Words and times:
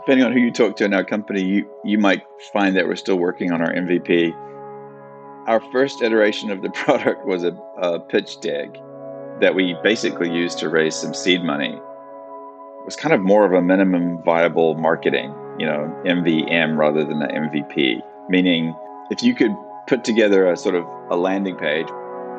depending 0.00 0.26
on 0.26 0.32
who 0.32 0.40
you 0.40 0.50
talk 0.50 0.76
to 0.76 0.84
in 0.84 0.94
our 0.94 1.04
company, 1.04 1.42
you, 1.42 1.70
you 1.84 1.98
might 1.98 2.22
find 2.52 2.76
that 2.76 2.86
we're 2.86 2.96
still 2.96 3.16
working 3.16 3.52
on 3.52 3.62
our 3.62 3.72
MVP. 3.72 4.32
Our 5.46 5.60
first 5.72 6.02
iteration 6.02 6.50
of 6.50 6.62
the 6.62 6.70
product 6.84 7.26
was 7.26 7.44
a, 7.44 7.52
a 7.78 8.00
pitch 8.00 8.40
deck 8.40 8.68
that 9.40 9.54
we 9.54 9.76
basically 9.82 10.30
used 10.30 10.58
to 10.58 10.68
raise 10.68 10.94
some 10.94 11.14
seed 11.14 11.42
money. 11.42 11.72
It 11.72 12.84
was 12.84 12.96
kind 12.96 13.14
of 13.14 13.20
more 13.20 13.44
of 13.46 13.52
a 13.52 13.62
minimum 13.62 14.22
viable 14.22 14.74
marketing, 14.74 15.34
you 15.58 15.66
know, 15.66 15.90
MVM 16.04 16.76
rather 16.76 17.04
than 17.04 17.22
an 17.22 17.48
MVP, 17.48 18.00
meaning 18.28 18.74
if 19.10 19.22
you 19.22 19.34
could 19.34 19.52
put 19.86 20.04
together 20.04 20.50
a 20.50 20.56
sort 20.56 20.74
of 20.74 20.84
a 21.10 21.16
landing 21.16 21.56
page 21.56 21.88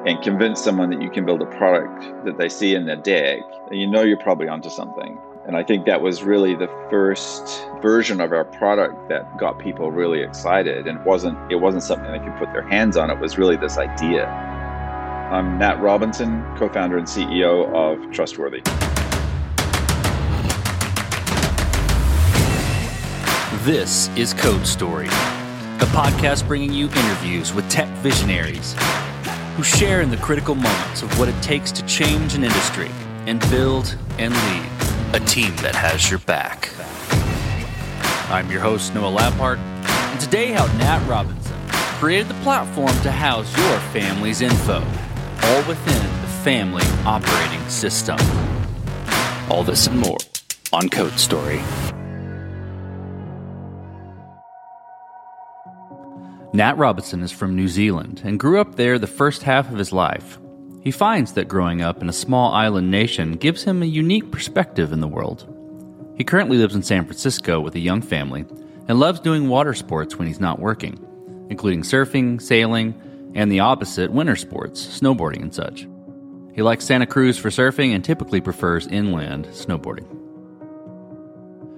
and 0.05 0.21
convince 0.21 0.63
someone 0.63 0.89
that 0.91 1.01
you 1.01 1.09
can 1.09 1.25
build 1.25 1.41
a 1.41 1.45
product 1.45 2.25
that 2.25 2.37
they 2.37 2.49
see 2.49 2.75
in 2.75 2.85
their 2.85 2.95
deck, 2.95 3.39
you 3.71 3.87
know 3.87 4.01
you're 4.01 4.17
probably 4.17 4.47
onto 4.47 4.69
something. 4.69 5.17
And 5.47 5.55
I 5.55 5.61
think 5.61 5.85
that 5.85 6.01
was 6.01 6.23
really 6.23 6.55
the 6.55 6.67
first 6.89 7.67
version 7.79 8.19
of 8.19 8.31
our 8.31 8.45
product 8.45 9.09
that 9.09 9.37
got 9.37 9.59
people 9.59 9.91
really 9.91 10.23
excited 10.23 10.87
and 10.87 11.05
wasn't 11.05 11.37
it 11.51 11.57
wasn't 11.57 11.83
something 11.83 12.11
they 12.11 12.17
could 12.17 12.35
put 12.39 12.51
their 12.51 12.67
hands 12.67 12.97
on. 12.97 13.11
It 13.11 13.19
was 13.19 13.37
really 13.37 13.55
this 13.55 13.77
idea. 13.77 14.25
I'm 14.25 15.59
Nat 15.59 15.79
Robinson, 15.79 16.43
co-founder 16.57 16.97
and 16.97 17.05
CEO 17.05 17.71
of 17.75 18.11
Trustworthy. 18.11 18.61
This 23.65 24.09
is 24.17 24.33
Code 24.33 24.65
Story, 24.65 25.05
a 25.05 25.87
podcast 25.93 26.47
bringing 26.47 26.73
you 26.73 26.85
interviews 26.85 27.53
with 27.53 27.69
tech 27.69 27.87
visionaries 27.99 28.73
who 29.55 29.61
share 29.61 30.01
in 30.01 30.09
the 30.09 30.17
critical 30.17 30.55
moments 30.55 31.03
of 31.03 31.19
what 31.19 31.29
it 31.29 31.39
takes 31.43 31.71
to 31.73 31.85
change 31.85 32.33
an 32.33 32.43
industry 32.43 32.89
and 33.27 33.39
build 33.51 33.95
and 34.17 34.33
lead 34.33 34.74
a 35.15 35.19
team 35.21 35.55
that 35.57 35.73
has 35.73 36.09
your 36.09 36.19
back. 36.19 36.69
I'm 38.29 38.51
your 38.51 38.59
host, 38.59 38.93
Noah 38.93 39.17
Labhart, 39.17 39.59
and 39.59 40.19
today 40.19 40.51
how 40.51 40.65
Nat 40.77 41.07
Robinson 41.07 41.55
created 41.99 42.27
the 42.27 42.33
platform 42.43 42.91
to 43.01 43.11
house 43.11 43.47
your 43.57 43.79
family's 43.93 44.41
info, 44.41 44.83
all 45.43 45.67
within 45.69 46.03
the 46.21 46.27
family 46.43 46.83
operating 47.05 47.65
system. 47.69 48.17
All 49.49 49.63
this 49.63 49.87
and 49.87 49.97
more 49.97 50.17
on 50.73 50.89
Code 50.89 51.17
Story. 51.17 51.61
Nat 56.51 56.77
Robinson 56.77 57.23
is 57.23 57.31
from 57.31 57.55
New 57.55 57.69
Zealand 57.69 58.21
and 58.25 58.37
grew 58.37 58.59
up 58.59 58.75
there 58.75 58.99
the 58.99 59.07
first 59.07 59.43
half 59.43 59.71
of 59.71 59.77
his 59.77 59.93
life. 59.93 60.39
He 60.85 60.91
finds 60.91 61.33
that 61.33 61.47
growing 61.47 61.81
up 61.81 62.03
in 62.03 62.09
a 62.09 62.13
small 62.13 62.53
island 62.53 62.91
nation 62.91 63.33
gives 63.33 63.63
him 63.63 63.81
a 63.81 63.87
unique 63.87 64.31
perspective 64.31 64.93
in 64.93 64.99
the 64.99 65.07
world. 65.07 65.51
He 66.15 66.23
currently 66.23 66.57
lives 66.57 66.75
in 66.75 66.83
San 66.83 67.05
Francisco 67.05 67.59
with 67.59 67.73
a 67.73 67.79
young 67.79 68.03
family 68.03 68.45
and 68.87 68.99
loves 68.99 69.19
doing 69.19 69.49
water 69.49 69.73
sports 69.73 70.15
when 70.15 70.27
he's 70.27 70.39
not 70.39 70.59
working, 70.59 71.03
including 71.49 71.81
surfing, 71.81 72.39
sailing, 72.39 72.93
and 73.33 73.51
the 73.51 73.61
opposite, 73.61 74.11
winter 74.11 74.35
sports, 74.35 74.85
snowboarding 75.01 75.41
and 75.41 75.55
such. 75.55 75.87
He 76.53 76.61
likes 76.61 76.85
Santa 76.85 77.07
Cruz 77.07 77.35
for 77.35 77.49
surfing 77.49 77.95
and 77.95 78.05
typically 78.05 78.39
prefers 78.39 78.85
inland 78.85 79.47
snowboarding. 79.47 80.05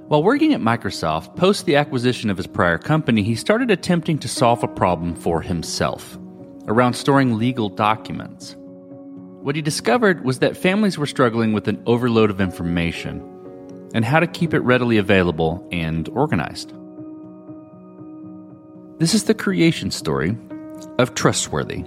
While 0.09 0.21
working 0.21 0.53
at 0.53 0.59
Microsoft, 0.59 1.37
post 1.37 1.65
the 1.65 1.77
acquisition 1.77 2.29
of 2.29 2.35
his 2.35 2.47
prior 2.47 2.77
company, 2.77 3.23
he 3.23 3.35
started 3.35 3.71
attempting 3.71 4.19
to 4.19 4.27
solve 4.27 4.63
a 4.63 4.67
problem 4.67 5.15
for 5.15 5.41
himself 5.41 6.17
around 6.67 6.93
storing 6.93 7.37
legal 7.37 7.69
documents. 7.69 8.57
What 9.47 9.55
he 9.55 9.61
discovered 9.61 10.25
was 10.25 10.39
that 10.39 10.57
families 10.57 10.97
were 10.97 11.05
struggling 11.05 11.53
with 11.53 11.69
an 11.69 11.81
overload 11.85 12.29
of 12.29 12.41
information 12.41 13.21
and 13.93 14.03
how 14.03 14.19
to 14.19 14.27
keep 14.27 14.53
it 14.53 14.59
readily 14.59 14.97
available 14.97 15.65
and 15.71 16.09
organized. 16.09 16.73
This 18.99 19.13
is 19.13 19.23
the 19.23 19.33
creation 19.33 19.89
story 19.89 20.37
of 20.99 21.15
Trustworthy. 21.15 21.85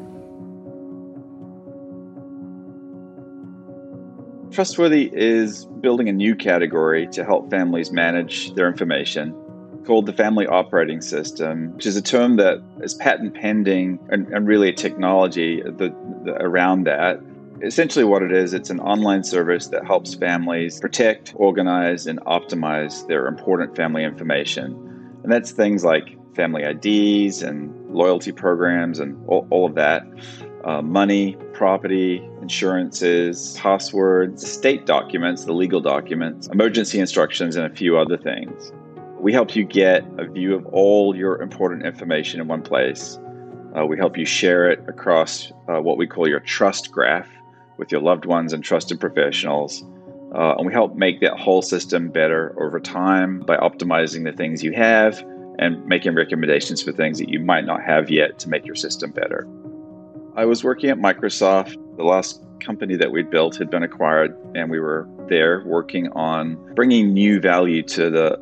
Trustworthy 4.50 5.10
is 5.12 5.66
building 5.82 6.08
a 6.08 6.14
new 6.14 6.34
category 6.34 7.08
to 7.08 7.26
help 7.26 7.50
families 7.50 7.92
manage 7.92 8.54
their 8.54 8.68
information 8.68 9.34
called 9.84 10.06
the 10.06 10.14
Family 10.14 10.46
Operating 10.46 11.02
System, 11.02 11.74
which 11.74 11.84
is 11.84 11.96
a 11.96 12.02
term 12.02 12.36
that 12.36 12.62
is 12.80 12.94
patent 12.94 13.34
pending 13.34 13.98
and, 14.08 14.28
and 14.28 14.48
really 14.48 14.70
a 14.70 14.72
technology 14.72 15.60
the, 15.60 15.94
the, 16.24 16.36
around 16.40 16.84
that 16.84 17.20
Essentially, 17.62 18.06
what 18.06 18.22
it 18.22 18.32
is, 18.32 18.54
it's 18.54 18.70
an 18.70 18.80
online 18.80 19.22
service 19.22 19.68
that 19.68 19.84
helps 19.84 20.14
families 20.14 20.80
protect, 20.80 21.34
organize, 21.36 22.06
and 22.06 22.18
optimize 22.20 23.06
their 23.06 23.26
important 23.26 23.76
family 23.76 24.02
information. 24.02 24.72
And 25.22 25.30
that's 25.30 25.50
things 25.50 25.84
like 25.84 26.16
family 26.34 26.62
IDs 26.62 27.42
and 27.42 27.74
loyalty 27.94 28.32
programs 28.32 28.98
and 28.98 29.22
all, 29.28 29.46
all 29.50 29.66
of 29.66 29.74
that, 29.74 30.06
uh, 30.64 30.80
money, 30.80 31.36
property, 31.52 32.26
insurances, 32.40 33.58
passwords, 33.58 34.50
state 34.50 34.86
documents, 34.86 35.44
the 35.44 35.52
legal 35.52 35.82
documents, 35.82 36.48
emergency 36.48 36.98
instructions, 36.98 37.56
and 37.56 37.70
a 37.70 37.74
few 37.76 37.98
other 37.98 38.16
things. 38.16 38.72
We 39.18 39.34
help 39.34 39.54
you 39.54 39.64
get 39.64 40.02
a 40.18 40.24
view 40.24 40.54
of 40.54 40.64
all 40.66 41.14
your 41.14 41.42
important 41.42 41.84
information 41.84 42.40
in 42.40 42.48
one 42.48 42.62
place. 42.62 43.18
Uh, 43.76 43.84
we 43.84 43.98
help 43.98 44.16
you 44.16 44.24
share 44.24 44.70
it 44.70 44.82
across 44.88 45.52
uh, 45.68 45.78
what 45.80 45.98
we 45.98 46.06
call 46.06 46.26
your 46.26 46.40
trust 46.40 46.90
graph, 46.90 47.28
with 47.80 47.90
your 47.90 48.00
loved 48.00 48.26
ones 48.26 48.52
and 48.52 48.62
trusted 48.62 49.00
professionals. 49.00 49.82
Uh, 50.34 50.54
and 50.56 50.66
we 50.66 50.72
help 50.72 50.94
make 50.94 51.18
that 51.20 51.36
whole 51.40 51.62
system 51.62 52.10
better 52.10 52.54
over 52.62 52.78
time 52.78 53.40
by 53.40 53.56
optimizing 53.56 54.22
the 54.22 54.32
things 54.32 54.62
you 54.62 54.72
have 54.72 55.24
and 55.58 55.84
making 55.86 56.14
recommendations 56.14 56.82
for 56.82 56.92
things 56.92 57.18
that 57.18 57.30
you 57.30 57.40
might 57.40 57.64
not 57.64 57.82
have 57.82 58.10
yet 58.10 58.38
to 58.38 58.48
make 58.48 58.64
your 58.64 58.76
system 58.76 59.10
better. 59.10 59.48
I 60.36 60.44
was 60.44 60.62
working 60.62 60.90
at 60.90 60.98
Microsoft. 60.98 61.74
The 61.96 62.04
last 62.04 62.44
company 62.60 62.96
that 62.96 63.10
we'd 63.10 63.30
built 63.30 63.56
had 63.56 63.70
been 63.70 63.82
acquired, 63.82 64.36
and 64.54 64.70
we 64.70 64.78
were 64.78 65.08
there 65.28 65.64
working 65.64 66.08
on 66.12 66.56
bringing 66.74 67.12
new 67.12 67.40
value 67.40 67.82
to 67.84 68.10
the 68.10 68.38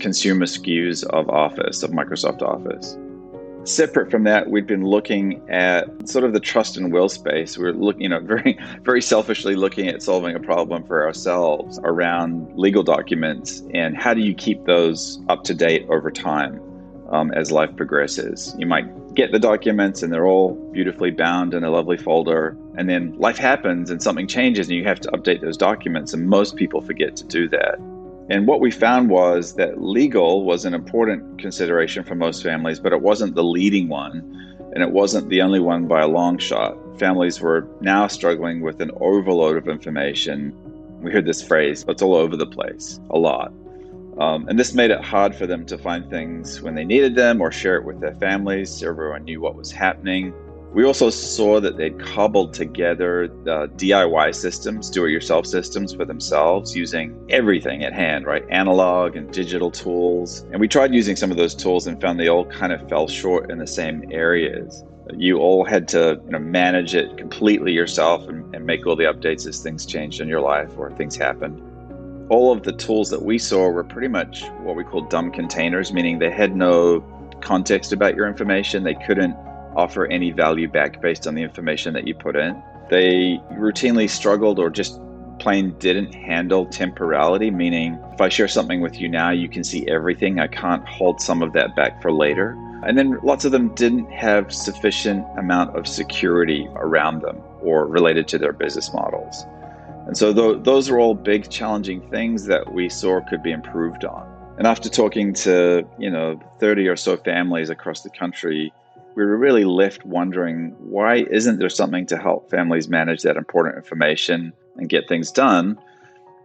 consumer 0.00 0.46
SKUs 0.46 1.04
of 1.10 1.28
Office, 1.28 1.82
of 1.82 1.90
Microsoft 1.90 2.42
Office. 2.42 2.96
Separate 3.68 4.10
from 4.10 4.24
that, 4.24 4.48
we'd 4.48 4.66
been 4.66 4.84
looking 4.84 5.42
at 5.50 6.08
sort 6.08 6.24
of 6.24 6.32
the 6.32 6.40
trust 6.40 6.78
and 6.78 6.90
will 6.90 7.10
space. 7.10 7.58
We 7.58 7.66
are 7.66 7.74
looking, 7.74 8.00
you 8.00 8.08
know, 8.08 8.20
very, 8.22 8.58
very 8.82 9.02
selfishly 9.02 9.56
looking 9.56 9.88
at 9.88 10.02
solving 10.02 10.34
a 10.34 10.40
problem 10.40 10.84
for 10.84 11.06
ourselves 11.06 11.78
around 11.84 12.58
legal 12.58 12.82
documents 12.82 13.62
and 13.74 13.94
how 13.96 14.14
do 14.14 14.22
you 14.22 14.34
keep 14.34 14.64
those 14.64 15.20
up 15.28 15.44
to 15.44 15.54
date 15.54 15.86
over 15.90 16.10
time 16.10 16.60
um, 17.10 17.30
as 17.32 17.52
life 17.52 17.74
progresses. 17.76 18.54
You 18.58 18.66
might 18.66 19.14
get 19.14 19.32
the 19.32 19.38
documents 19.38 20.02
and 20.02 20.12
they're 20.12 20.26
all 20.26 20.54
beautifully 20.72 21.10
bound 21.10 21.52
in 21.52 21.62
a 21.62 21.70
lovely 21.70 21.98
folder, 21.98 22.56
and 22.76 22.88
then 22.88 23.14
life 23.18 23.36
happens 23.36 23.90
and 23.90 24.02
something 24.02 24.26
changes 24.26 24.68
and 24.68 24.76
you 24.76 24.84
have 24.84 25.00
to 25.00 25.10
update 25.10 25.42
those 25.42 25.56
documents, 25.56 26.14
and 26.14 26.26
most 26.26 26.56
people 26.56 26.80
forget 26.80 27.16
to 27.16 27.24
do 27.24 27.48
that. 27.48 27.78
And 28.30 28.46
what 28.46 28.60
we 28.60 28.70
found 28.70 29.08
was 29.08 29.54
that 29.54 29.82
legal 29.82 30.44
was 30.44 30.66
an 30.66 30.74
important 30.74 31.40
consideration 31.40 32.04
for 32.04 32.14
most 32.14 32.42
families, 32.42 32.78
but 32.78 32.92
it 32.92 33.00
wasn't 33.00 33.34
the 33.34 33.44
leading 33.44 33.88
one, 33.88 34.58
and 34.74 34.82
it 34.82 34.90
wasn't 34.90 35.30
the 35.30 35.40
only 35.40 35.60
one 35.60 35.88
by 35.88 36.02
a 36.02 36.08
long 36.08 36.36
shot. 36.36 36.76
Families 36.98 37.40
were 37.40 37.66
now 37.80 38.06
struggling 38.06 38.60
with 38.60 38.82
an 38.82 38.90
overload 39.00 39.56
of 39.56 39.66
information. 39.66 40.52
We 41.00 41.10
heard 41.10 41.24
this 41.24 41.42
phrase, 41.42 41.86
it's 41.88 42.02
all 42.02 42.14
over 42.14 42.36
the 42.36 42.46
place, 42.46 43.00
a 43.10 43.18
lot. 43.18 43.52
Um, 44.18 44.46
and 44.48 44.58
this 44.58 44.74
made 44.74 44.90
it 44.90 45.00
hard 45.00 45.34
for 45.34 45.46
them 45.46 45.64
to 45.66 45.78
find 45.78 46.10
things 46.10 46.60
when 46.60 46.74
they 46.74 46.84
needed 46.84 47.14
them 47.14 47.40
or 47.40 47.50
share 47.52 47.76
it 47.76 47.84
with 47.84 48.00
their 48.00 48.14
families 48.16 48.68
so 48.68 48.88
everyone 48.88 49.24
knew 49.24 49.40
what 49.40 49.54
was 49.54 49.70
happening. 49.70 50.34
We 50.72 50.84
also 50.84 51.08
saw 51.08 51.60
that 51.60 51.78
they'd 51.78 51.98
cobbled 51.98 52.52
together 52.52 53.28
the 53.44 53.68
DIY 53.76 54.34
systems, 54.34 54.90
do 54.90 55.06
it 55.06 55.10
yourself 55.10 55.46
systems 55.46 55.94
for 55.94 56.04
themselves 56.04 56.76
using 56.76 57.18
everything 57.30 57.84
at 57.84 57.94
hand, 57.94 58.26
right? 58.26 58.44
Analog 58.50 59.16
and 59.16 59.32
digital 59.32 59.70
tools. 59.70 60.44
And 60.52 60.60
we 60.60 60.68
tried 60.68 60.94
using 60.94 61.16
some 61.16 61.30
of 61.30 61.38
those 61.38 61.54
tools 61.54 61.86
and 61.86 61.98
found 62.00 62.20
they 62.20 62.28
all 62.28 62.44
kind 62.44 62.72
of 62.72 62.86
fell 62.88 63.08
short 63.08 63.50
in 63.50 63.58
the 63.58 63.66
same 63.66 64.04
areas. 64.12 64.84
You 65.16 65.38
all 65.38 65.64
had 65.64 65.88
to 65.88 66.20
you 66.26 66.32
know, 66.32 66.38
manage 66.38 66.94
it 66.94 67.16
completely 67.16 67.72
yourself 67.72 68.28
and, 68.28 68.54
and 68.54 68.66
make 68.66 68.86
all 68.86 68.94
the 68.94 69.04
updates 69.04 69.46
as 69.46 69.62
things 69.62 69.86
changed 69.86 70.20
in 70.20 70.28
your 70.28 70.42
life 70.42 70.70
or 70.76 70.90
things 70.92 71.16
happened 71.16 71.62
all 72.30 72.52
of 72.52 72.62
the 72.62 72.72
tools 72.72 73.08
that 73.08 73.22
we 73.22 73.38
saw 73.38 73.70
were 73.70 73.84
pretty 73.84 74.08
much 74.08 74.44
what 74.60 74.76
we 74.76 74.84
call 74.84 75.00
dumb 75.00 75.30
containers, 75.30 75.94
meaning 75.94 76.18
they 76.18 76.30
had 76.30 76.54
no 76.54 77.00
context 77.40 77.92
about 77.92 78.14
your 78.14 78.26
information. 78.26 78.84
They 78.84 78.94
couldn't 78.94 79.34
offer 79.78 80.06
any 80.06 80.32
value 80.32 80.68
back 80.68 81.00
based 81.00 81.26
on 81.28 81.36
the 81.36 81.42
information 81.42 81.94
that 81.94 82.06
you 82.06 82.14
put 82.14 82.34
in. 82.34 82.60
They 82.90 83.38
routinely 83.52 84.10
struggled 84.10 84.58
or 84.58 84.70
just 84.70 85.00
plain 85.38 85.70
didn't 85.78 86.12
handle 86.12 86.66
temporality, 86.66 87.50
meaning 87.52 87.96
if 88.12 88.20
I 88.20 88.28
share 88.28 88.48
something 88.48 88.80
with 88.80 89.00
you 89.00 89.08
now, 89.08 89.30
you 89.30 89.48
can 89.48 89.62
see 89.62 89.88
everything. 89.88 90.40
I 90.40 90.48
can't 90.48 90.86
hold 90.88 91.20
some 91.20 91.42
of 91.42 91.52
that 91.52 91.76
back 91.76 92.02
for 92.02 92.10
later. 92.10 92.56
And 92.84 92.98
then 92.98 93.18
lots 93.22 93.44
of 93.44 93.52
them 93.52 93.72
didn't 93.76 94.10
have 94.10 94.52
sufficient 94.52 95.24
amount 95.38 95.76
of 95.76 95.86
security 95.86 96.66
around 96.74 97.22
them 97.22 97.40
or 97.62 97.86
related 97.86 98.26
to 98.28 98.38
their 98.38 98.52
business 98.52 98.92
models. 98.92 99.44
And 100.08 100.16
so 100.16 100.34
th- 100.34 100.64
those 100.64 100.90
are 100.90 100.98
all 100.98 101.14
big 101.14 101.50
challenging 101.50 102.00
things 102.10 102.46
that 102.46 102.72
we 102.72 102.88
saw 102.88 103.20
could 103.28 103.42
be 103.44 103.52
improved 103.52 104.04
on. 104.04 104.26
And 104.58 104.66
after 104.66 104.88
talking 104.88 105.34
to, 105.34 105.86
you 105.98 106.10
know, 106.10 106.40
30 106.58 106.88
or 106.88 106.96
so 106.96 107.16
families 107.16 107.70
across 107.70 108.02
the 108.02 108.10
country, 108.10 108.72
we 109.14 109.24
were 109.24 109.36
really 109.36 109.64
left 109.64 110.04
wondering 110.04 110.74
why 110.78 111.26
isn't 111.30 111.58
there 111.58 111.68
something 111.68 112.06
to 112.06 112.18
help 112.18 112.50
families 112.50 112.88
manage 112.88 113.22
that 113.22 113.36
important 113.36 113.76
information 113.76 114.52
and 114.76 114.88
get 114.88 115.08
things 115.08 115.30
done? 115.30 115.78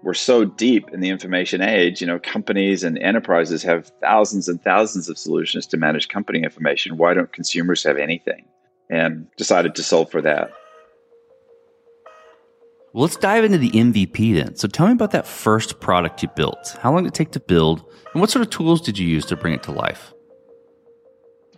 We're 0.02 0.14
so 0.14 0.44
deep 0.44 0.90
in 0.92 1.00
the 1.00 1.10
information 1.10 1.62
age, 1.62 2.02
you 2.02 2.08
know, 2.08 2.20
companies 2.20 2.84
and 2.84 2.98
enterprises 2.98 3.64
have 3.64 3.92
thousands 4.02 4.50
and 4.50 4.62
thousands 4.62 5.08
of 5.08 5.18
solutions 5.18 5.66
to 5.68 5.78
manage 5.78 6.10
company 6.10 6.44
information. 6.44 6.98
Why 6.98 7.14
don't 7.14 7.32
consumers 7.32 7.84
have 7.84 7.98
anything? 7.98 8.46
And 8.90 9.28
decided 9.38 9.76
to 9.76 9.84
solve 9.84 10.12
for 10.12 10.22
that. 10.22 10.52
Well, 12.94 13.04
let's 13.04 13.16
dive 13.16 13.44
into 13.44 13.58
the 13.58 13.72
MVP 13.72 14.36
then. 14.36 14.56
So 14.56 14.68
tell 14.68 14.86
me 14.86 14.94
about 14.94 15.12
that 15.12 15.26
first 15.26 15.80
product 15.80 16.22
you 16.22 16.30
built. 16.36 16.78
How 16.82 16.94
long 16.94 17.04
did 17.04 17.14
it 17.14 17.16
take 17.16 17.32
to 17.32 17.40
build? 17.40 17.84
And 18.14 18.22
what 18.22 18.30
sort 18.30 18.46
of 18.46 18.52
tools 18.52 18.82
did 18.82 19.00
you 19.00 19.08
use 19.08 19.26
to 19.28 19.36
bring 19.36 19.54
it 19.54 19.64
to 19.64 19.72
life? 19.72 20.14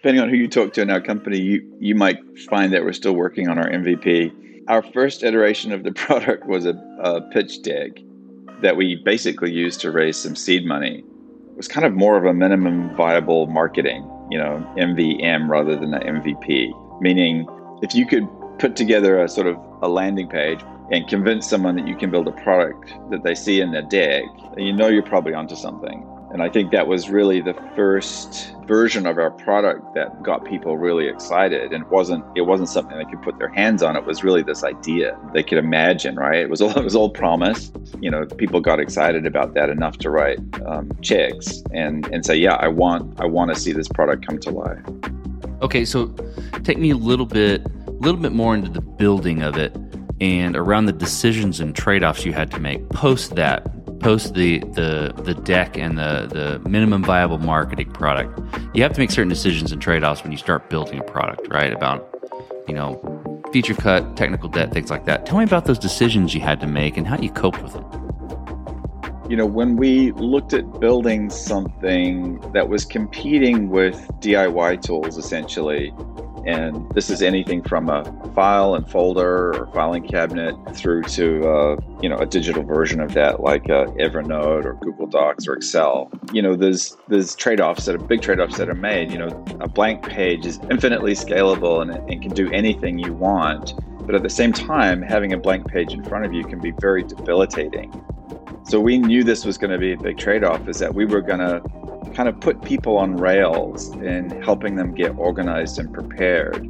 Depending 0.05 0.21
on 0.21 0.29
who 0.29 0.35
you 0.35 0.47
talk 0.47 0.71
to 0.73 0.83
in 0.83 0.91
our 0.91 1.01
company, 1.01 1.39
you, 1.39 1.77
you 1.79 1.95
might 1.95 2.19
find 2.47 2.71
that 2.71 2.83
we're 2.83 2.93
still 2.93 3.15
working 3.15 3.49
on 3.49 3.57
our 3.57 3.67
MVP. 3.67 4.31
Our 4.67 4.83
first 4.83 5.23
iteration 5.23 5.71
of 5.71 5.83
the 5.83 5.91
product 6.05 6.45
was 6.45 6.67
a, 6.67 6.75
a 6.99 7.21
pitch 7.31 7.63
deck 7.63 7.89
that 8.61 8.77
we 8.77 9.01
basically 9.03 9.51
used 9.51 9.81
to 9.81 9.89
raise 9.89 10.15
some 10.15 10.35
seed 10.35 10.63
money. 10.63 10.99
It 10.99 11.57
was 11.57 11.67
kind 11.67 11.87
of 11.87 11.93
more 11.93 12.17
of 12.17 12.25
a 12.25 12.35
minimum 12.35 12.95
viable 12.95 13.47
marketing, 13.47 14.07
you 14.29 14.37
know, 14.37 14.63
MVM 14.77 15.49
rather 15.49 15.75
than 15.75 15.95
an 15.95 16.21
MVP, 16.21 17.01
meaning 17.01 17.47
if 17.81 17.95
you 17.95 18.05
could 18.05 18.27
put 18.59 18.75
together 18.75 19.23
a 19.23 19.27
sort 19.27 19.47
of 19.47 19.57
a 19.81 19.87
landing 19.87 20.27
page 20.27 20.59
and 20.91 21.07
convince 21.07 21.49
someone 21.49 21.75
that 21.77 21.87
you 21.87 21.95
can 21.95 22.11
build 22.11 22.27
a 22.27 22.43
product 22.43 22.93
that 23.09 23.23
they 23.23 23.33
see 23.33 23.59
in 23.59 23.71
their 23.71 23.81
deck, 23.81 24.25
you 24.55 24.71
know 24.71 24.87
you're 24.87 25.01
probably 25.01 25.33
onto 25.33 25.55
something. 25.55 26.07
And 26.35 26.43
I 26.43 26.49
think 26.49 26.73
that 26.73 26.85
was 26.85 27.09
really 27.09 27.39
the 27.39 27.53
first 27.77 28.53
version 28.65 29.05
of 29.05 29.17
our 29.17 29.31
product 29.31 29.93
that 29.93 30.21
got 30.21 30.43
people 30.43 30.77
really 30.77 31.07
excited. 31.07 31.71
And 31.71 31.85
it 31.85 31.89
wasn't 31.89 32.25
it 32.35 32.41
wasn't 32.41 32.67
something 32.67 32.97
they 32.97 33.05
could 33.05 33.21
put 33.21 33.39
their 33.39 33.47
hands 33.47 33.81
on. 33.81 33.95
It 33.95 34.03
was 34.03 34.21
really 34.21 34.43
this 34.43 34.61
idea 34.61 35.17
they 35.33 35.43
could 35.43 35.57
imagine, 35.57 36.17
right? 36.17 36.41
It 36.41 36.49
was 36.49 36.61
all 36.61 36.71
it 36.77 36.83
was 36.83 36.93
all 36.93 37.09
promise. 37.09 37.71
You 38.01 38.11
know, 38.11 38.25
people 38.25 38.59
got 38.59 38.81
excited 38.81 39.25
about 39.25 39.53
that 39.53 39.69
enough 39.69 39.97
to 39.99 40.09
write 40.09 40.39
um, 40.65 40.91
checks 41.01 41.63
and 41.71 42.05
and 42.07 42.25
say, 42.25 42.35
yeah, 42.35 42.55
I 42.55 42.67
want 42.67 43.17
I 43.21 43.25
want 43.27 43.53
to 43.53 43.57
see 43.57 43.71
this 43.71 43.87
product 43.87 44.27
come 44.27 44.37
to 44.39 44.49
life. 44.49 44.83
Okay, 45.61 45.85
so 45.85 46.07
take 46.65 46.77
me 46.77 46.89
a 46.89 46.97
little 46.97 47.27
bit 47.27 47.65
a 47.87 47.91
little 47.91 48.19
bit 48.19 48.33
more 48.33 48.53
into 48.53 48.69
the 48.69 48.81
building 48.81 49.41
of 49.41 49.55
it 49.55 49.73
and 50.19 50.57
around 50.57 50.87
the 50.87 50.93
decisions 50.93 51.61
and 51.61 51.75
trade-offs 51.75 52.25
you 52.25 52.33
had 52.33 52.51
to 52.51 52.59
make 52.59 52.87
post 52.89 53.35
that 53.35 53.74
post 54.05 54.35
the 54.35 54.59
the 54.59 55.11
the 55.23 55.33
deck 55.33 55.79
and 55.79 55.97
the 55.97 56.27
the 56.31 56.69
minimum 56.69 57.03
viable 57.03 57.39
marketing 57.39 57.91
product 57.91 58.39
you 58.75 58.83
have 58.83 58.93
to 58.93 58.99
make 58.99 59.09
certain 59.09 59.29
decisions 59.29 59.71
and 59.71 59.81
trade-offs 59.81 60.21
when 60.21 60.31
you 60.31 60.37
start 60.37 60.69
building 60.69 60.99
a 60.99 61.03
product 61.03 61.47
right? 61.49 61.73
About 61.73 62.07
you 62.67 62.75
know 62.75 63.01
feature 63.51 63.73
cut 63.73 64.15
technical 64.15 64.47
debt 64.47 64.71
things 64.71 64.91
like 64.91 65.05
that. 65.05 65.25
Tell 65.25 65.39
me 65.39 65.43
about 65.43 65.65
those 65.65 65.79
decisions 65.79 66.35
you 66.35 66.41
had 66.41 66.59
to 66.59 66.67
make 66.67 66.97
and 66.97 67.07
how 67.07 67.17
you 67.17 67.31
coped 67.31 67.63
with 67.63 67.73
them 67.73 67.83
you 69.27 69.35
know 69.35 69.47
when 69.47 69.75
we 69.75 70.11
looked 70.11 70.53
at 70.53 70.79
building 70.79 71.31
something 71.31 72.39
that 72.51 72.69
was 72.69 72.85
competing 72.85 73.69
with 73.69 73.95
diy 74.19 74.79
tools 74.83 75.17
essentially 75.17 75.91
and 76.45 76.89
this 76.91 77.09
is 77.09 77.21
anything 77.21 77.63
from 77.63 77.89
a 77.89 78.03
file 78.33 78.75
and 78.75 78.89
folder 78.89 79.55
or 79.55 79.67
filing 79.73 80.07
cabinet 80.07 80.55
through 80.75 81.03
to 81.03 81.47
uh, 81.49 81.77
you 82.01 82.09
know 82.09 82.17
a 82.17 82.25
digital 82.25 82.63
version 82.63 82.99
of 83.01 83.13
that, 83.13 83.41
like 83.41 83.69
uh, 83.69 83.85
Evernote 83.99 84.65
or 84.65 84.73
Google 84.75 85.07
Docs 85.07 85.47
or 85.47 85.53
Excel. 85.53 86.11
You 86.31 86.41
know, 86.41 86.55
there's 86.55 86.95
there's 87.07 87.35
trade-offs 87.35 87.85
that 87.85 87.95
are 87.95 87.99
big 87.99 88.21
trade-offs 88.21 88.57
that 88.57 88.69
are 88.69 88.75
made. 88.75 89.11
You 89.11 89.17
know, 89.17 89.45
a 89.59 89.67
blank 89.67 90.03
page 90.03 90.45
is 90.45 90.59
infinitely 90.69 91.13
scalable 91.13 91.81
and, 91.81 91.91
and 92.09 92.21
can 92.21 92.33
do 92.33 92.51
anything 92.51 92.99
you 92.99 93.13
want. 93.13 93.73
But 94.05 94.13
at 94.13 94.21
the 94.21 94.29
same 94.29 94.53
time, 94.53 95.01
having 95.01 95.33
a 95.33 95.37
blank 95.37 95.67
page 95.67 95.93
in 95.93 96.03
front 96.03 96.25
of 96.25 96.33
you 96.33 96.43
can 96.43 96.59
be 96.59 96.71
very 96.79 97.03
debilitating. 97.03 97.91
So 98.67 98.79
we 98.79 98.97
knew 98.97 99.23
this 99.23 99.45
was 99.45 99.57
going 99.57 99.71
to 99.71 99.77
be 99.77 99.93
a 99.93 99.97
big 99.97 100.17
trade-off. 100.17 100.67
Is 100.67 100.79
that 100.79 100.95
we 100.95 101.05
were 101.05 101.21
going 101.21 101.39
to 101.39 101.61
kind 102.15 102.29
of 102.29 102.39
put 102.39 102.63
people 102.63 102.97
on 102.97 103.17
rails 103.17 103.89
in 103.97 104.29
helping 104.41 104.75
them 104.75 104.93
get 104.93 105.09
organized 105.17 105.77
and 105.77 105.93
prepared. 105.93 106.63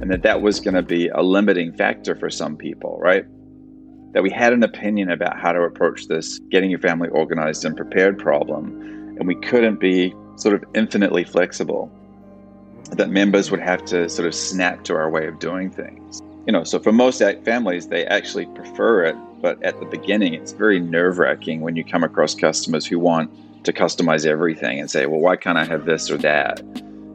And 0.00 0.10
that 0.10 0.22
that 0.22 0.42
was 0.42 0.60
going 0.60 0.74
to 0.74 0.82
be 0.82 1.08
a 1.08 1.22
limiting 1.22 1.72
factor 1.72 2.14
for 2.14 2.30
some 2.30 2.56
people, 2.56 2.98
right? 3.00 3.24
That 4.12 4.22
we 4.22 4.30
had 4.30 4.52
an 4.52 4.62
opinion 4.62 5.10
about 5.10 5.38
how 5.38 5.52
to 5.52 5.62
approach 5.62 6.06
this 6.06 6.38
getting 6.50 6.70
your 6.70 6.80
family 6.80 7.08
organized 7.08 7.64
and 7.64 7.76
prepared 7.76 8.18
problem. 8.18 9.16
And 9.18 9.26
we 9.26 9.34
couldn't 9.34 9.80
be 9.80 10.14
sort 10.36 10.54
of 10.54 10.64
infinitely 10.74 11.24
flexible. 11.24 11.90
That 12.92 13.10
members 13.10 13.50
would 13.50 13.60
have 13.60 13.84
to 13.86 14.08
sort 14.08 14.28
of 14.28 14.34
snap 14.34 14.84
to 14.84 14.94
our 14.94 15.10
way 15.10 15.26
of 15.26 15.38
doing 15.38 15.70
things. 15.70 16.22
You 16.46 16.52
know, 16.52 16.64
so 16.64 16.78
for 16.78 16.92
most 16.92 17.22
families, 17.44 17.88
they 17.88 18.06
actually 18.06 18.46
prefer 18.46 19.04
it. 19.04 19.16
But 19.40 19.62
at 19.62 19.78
the 19.80 19.86
beginning, 19.86 20.34
it's 20.34 20.52
very 20.52 20.80
nerve 20.80 21.18
wracking 21.18 21.60
when 21.60 21.76
you 21.76 21.84
come 21.84 22.04
across 22.04 22.34
customers 22.34 22.86
who 22.86 22.98
want 22.98 23.30
to 23.64 23.72
customize 23.72 24.26
everything 24.26 24.80
and 24.80 24.90
say, 24.90 25.06
well, 25.06 25.20
why 25.20 25.36
can't 25.36 25.58
I 25.58 25.64
have 25.64 25.84
this 25.84 26.10
or 26.10 26.18
that? 26.18 26.62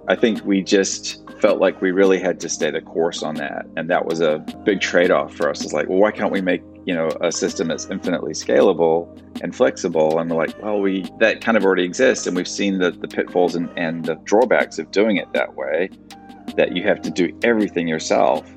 I 0.08 0.16
think 0.16 0.44
we 0.46 0.62
just 0.62 1.22
felt 1.40 1.60
like 1.60 1.82
we 1.82 1.92
really 1.92 2.20
had 2.20 2.40
to 2.40 2.50
stay 2.50 2.72
the 2.72 2.82
course 2.82 3.24
on 3.24 3.36
that. 3.36 3.66
And 3.76 3.90
that 3.90 4.06
was 4.06 4.22
a 4.22 4.40
big 4.64 4.80
trade 4.80 5.12
off 5.12 5.34
for 5.36 5.50
us. 5.50 5.64
It's 5.64 5.74
like, 5.74 5.90
well, 5.90 5.98
why 5.98 6.12
can't 6.12 6.32
we 6.32 6.42
make, 6.42 6.62
you 6.86 6.94
know, 6.94 7.10
a 7.22 7.32
system 7.32 7.68
that's 7.68 7.88
infinitely 7.90 8.34
scalable 8.34 9.08
and 9.42 9.56
flexible? 9.56 10.20
And 10.20 10.30
we're 10.30 10.38
like, 10.38 10.62
well, 10.62 10.80
we 10.80 11.10
that 11.20 11.42
kind 11.42 11.58
of 11.58 11.66
already 11.66 11.84
exists. 11.84 12.28
And 12.28 12.36
we've 12.36 12.48
seen 12.48 12.78
the, 12.78 12.92
the 12.92 13.08
pitfalls 13.08 13.56
and, 13.56 13.70
and 13.76 14.06
the 14.06 14.16
drawbacks 14.24 14.80
of 14.80 14.92
doing 14.92 15.18
it 15.18 15.32
that 15.34 15.56
way, 15.56 15.90
that 16.56 16.76
you 16.76 16.84
have 16.84 17.02
to 17.02 17.10
do 17.10 17.38
everything 17.44 17.88
yourself. 17.88 18.50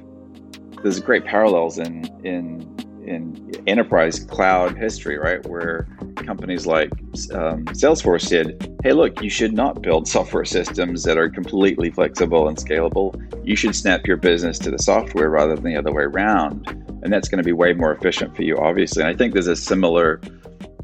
There's 0.82 1.00
great 1.00 1.24
parallels 1.24 1.78
in 1.78 2.04
in 2.24 2.76
in 3.08 3.52
enterprise 3.66 4.20
cloud 4.20 4.76
history, 4.76 5.18
right? 5.18 5.44
Where 5.46 5.88
companies 6.16 6.66
like 6.66 6.90
um, 7.32 7.64
Salesforce 7.66 8.22
said, 8.22 8.78
hey, 8.84 8.92
look, 8.92 9.22
you 9.22 9.30
should 9.30 9.54
not 9.54 9.82
build 9.82 10.06
software 10.06 10.44
systems 10.44 11.04
that 11.04 11.16
are 11.16 11.28
completely 11.28 11.90
flexible 11.90 12.48
and 12.48 12.56
scalable. 12.56 13.16
You 13.46 13.56
should 13.56 13.74
snap 13.74 14.06
your 14.06 14.18
business 14.18 14.58
to 14.60 14.70
the 14.70 14.78
software 14.78 15.30
rather 15.30 15.54
than 15.54 15.64
the 15.64 15.76
other 15.76 15.92
way 15.92 16.04
around. 16.04 16.68
And 17.02 17.12
that's 17.12 17.28
going 17.28 17.38
to 17.38 17.44
be 17.44 17.52
way 17.52 17.72
more 17.72 17.92
efficient 17.92 18.36
for 18.36 18.42
you, 18.42 18.58
obviously. 18.58 19.02
And 19.02 19.10
I 19.10 19.14
think 19.14 19.32
there's 19.32 19.46
a 19.46 19.56
similar 19.56 20.20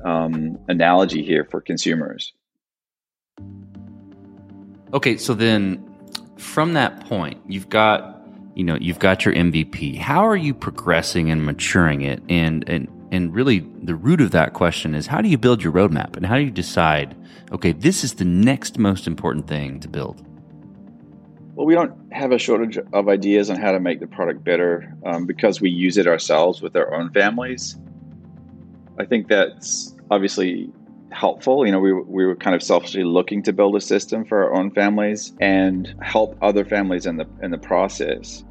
um, 0.05 0.59
analogy 0.69 1.23
here 1.23 1.45
for 1.45 1.61
consumers. 1.61 2.33
Okay, 4.93 5.17
so 5.17 5.35
then 5.35 5.85
from 6.39 6.73
that 6.75 7.05
point, 7.07 7.41
you've 7.49 7.69
got 7.69 8.14
you 8.55 8.65
know 8.65 8.77
you've 8.81 8.99
got 8.99 9.25
your 9.25 9.35
MVP. 9.35 9.99
How 9.99 10.27
are 10.27 10.37
you 10.37 10.55
progressing 10.55 11.31
and 11.31 11.45
maturing 11.45 12.03
it? 12.03 12.23
And 12.29 12.69
and 12.69 12.89
and 13.13 13.35
really 13.35 13.61
the 13.83 13.95
root 13.95 14.21
of 14.21 14.31
that 14.33 14.55
question 14.55 14.95
is 14.95 15.07
how 15.07 15.21
do 15.21 15.29
you 15.29 15.39
build 15.39 15.63
your 15.63 15.73
roadmap 15.73 16.17
and 16.17 16.27
how 16.27 16.37
do 16.37 16.43
you 16.43 16.51
decide 16.51 17.17
okay 17.53 17.73
this 17.73 18.03
is 18.03 18.15
the 18.15 18.25
next 18.25 18.79
most 18.79 19.07
important 19.07 19.47
thing 19.47 19.81
to 19.81 19.89
build? 19.89 20.25
Well, 21.55 21.67
we 21.67 21.75
don't 21.75 22.13
have 22.13 22.33
a 22.33 22.39
shortage 22.39 22.79
of 22.93 23.09
ideas 23.09 23.49
on 23.49 23.61
how 23.61 23.71
to 23.71 23.79
make 23.79 24.01
the 24.01 24.09
product 24.09 24.43
better 24.43 24.93
um, 25.07 25.25
because 25.25 25.61
we 25.61 25.71
use 25.71 25.99
it 25.99 26.09
ourselves 26.09 26.61
with 26.61 26.75
our 26.75 26.93
own 26.93 27.13
families. 27.13 27.77
I 28.99 29.05
think 29.05 29.29
that's 29.29 29.95
obviously 30.11 30.73
helpful. 31.15 31.65
You 31.65 31.73
know, 31.73 31.81
we, 31.81 31.93
we 31.93 32.27
were 32.27 32.37
kind 32.37 32.55
of 32.55 32.63
selfishly 32.63 33.05
looking 33.05 33.43
to 33.45 33.53
build 33.53 33.77
a 33.77 33.81
system 33.81 34.25
for 34.25 34.45
our 34.45 34.55
own 34.55 34.71
families 34.71 35.33
and 35.41 35.95
help 36.03 36.37
other 36.43 36.65
families 36.65 37.07
in 37.07 37.17
the 37.17 37.27
in 37.43 37.51
the 37.51 37.59
process. 37.59 38.45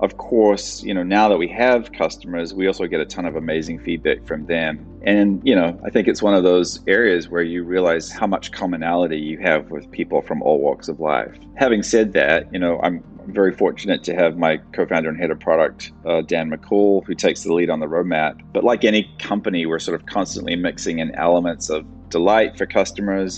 Of 0.00 0.18
course, 0.18 0.82
you 0.82 0.92
know, 0.92 1.02
now 1.02 1.26
that 1.30 1.38
we 1.38 1.48
have 1.48 1.90
customers, 1.92 2.52
we 2.52 2.66
also 2.66 2.86
get 2.86 3.00
a 3.00 3.06
ton 3.06 3.24
of 3.24 3.34
amazing 3.34 3.78
feedback 3.78 4.26
from 4.26 4.44
them. 4.44 4.86
And, 5.06 5.40
you 5.42 5.54
know, 5.54 5.80
I 5.86 5.88
think 5.88 6.06
it's 6.06 6.20
one 6.20 6.34
of 6.34 6.44
those 6.44 6.80
areas 6.86 7.30
where 7.30 7.42
you 7.42 7.64
realize 7.64 8.10
how 8.10 8.26
much 8.26 8.52
commonality 8.52 9.16
you 9.16 9.38
have 9.38 9.70
with 9.70 9.90
people 9.90 10.20
from 10.20 10.42
all 10.42 10.60
walks 10.60 10.88
of 10.88 11.00
life. 11.00 11.34
Having 11.54 11.82
said 11.82 12.12
that, 12.12 12.52
you 12.52 12.58
know, 12.58 12.78
I'm 12.82 13.02
very 13.28 13.52
fortunate 13.52 14.04
to 14.04 14.14
have 14.14 14.36
my 14.36 14.58
co-founder 14.74 15.08
and 15.08 15.18
head 15.18 15.30
of 15.30 15.40
product, 15.40 15.92
uh, 16.04 16.20
Dan 16.20 16.50
McCall, 16.50 17.02
who 17.06 17.14
takes 17.14 17.44
the 17.44 17.54
lead 17.54 17.70
on 17.70 17.80
the 17.80 17.86
roadmap. 17.86 18.38
But 18.52 18.64
like 18.64 18.84
any 18.84 19.10
company, 19.18 19.64
we're 19.64 19.78
sort 19.78 19.98
of 19.98 20.06
constantly 20.06 20.56
mixing 20.56 20.98
in 20.98 21.14
elements 21.14 21.70
of 21.70 21.86
delight 22.16 22.56
for 22.58 22.66
customers 22.80 23.30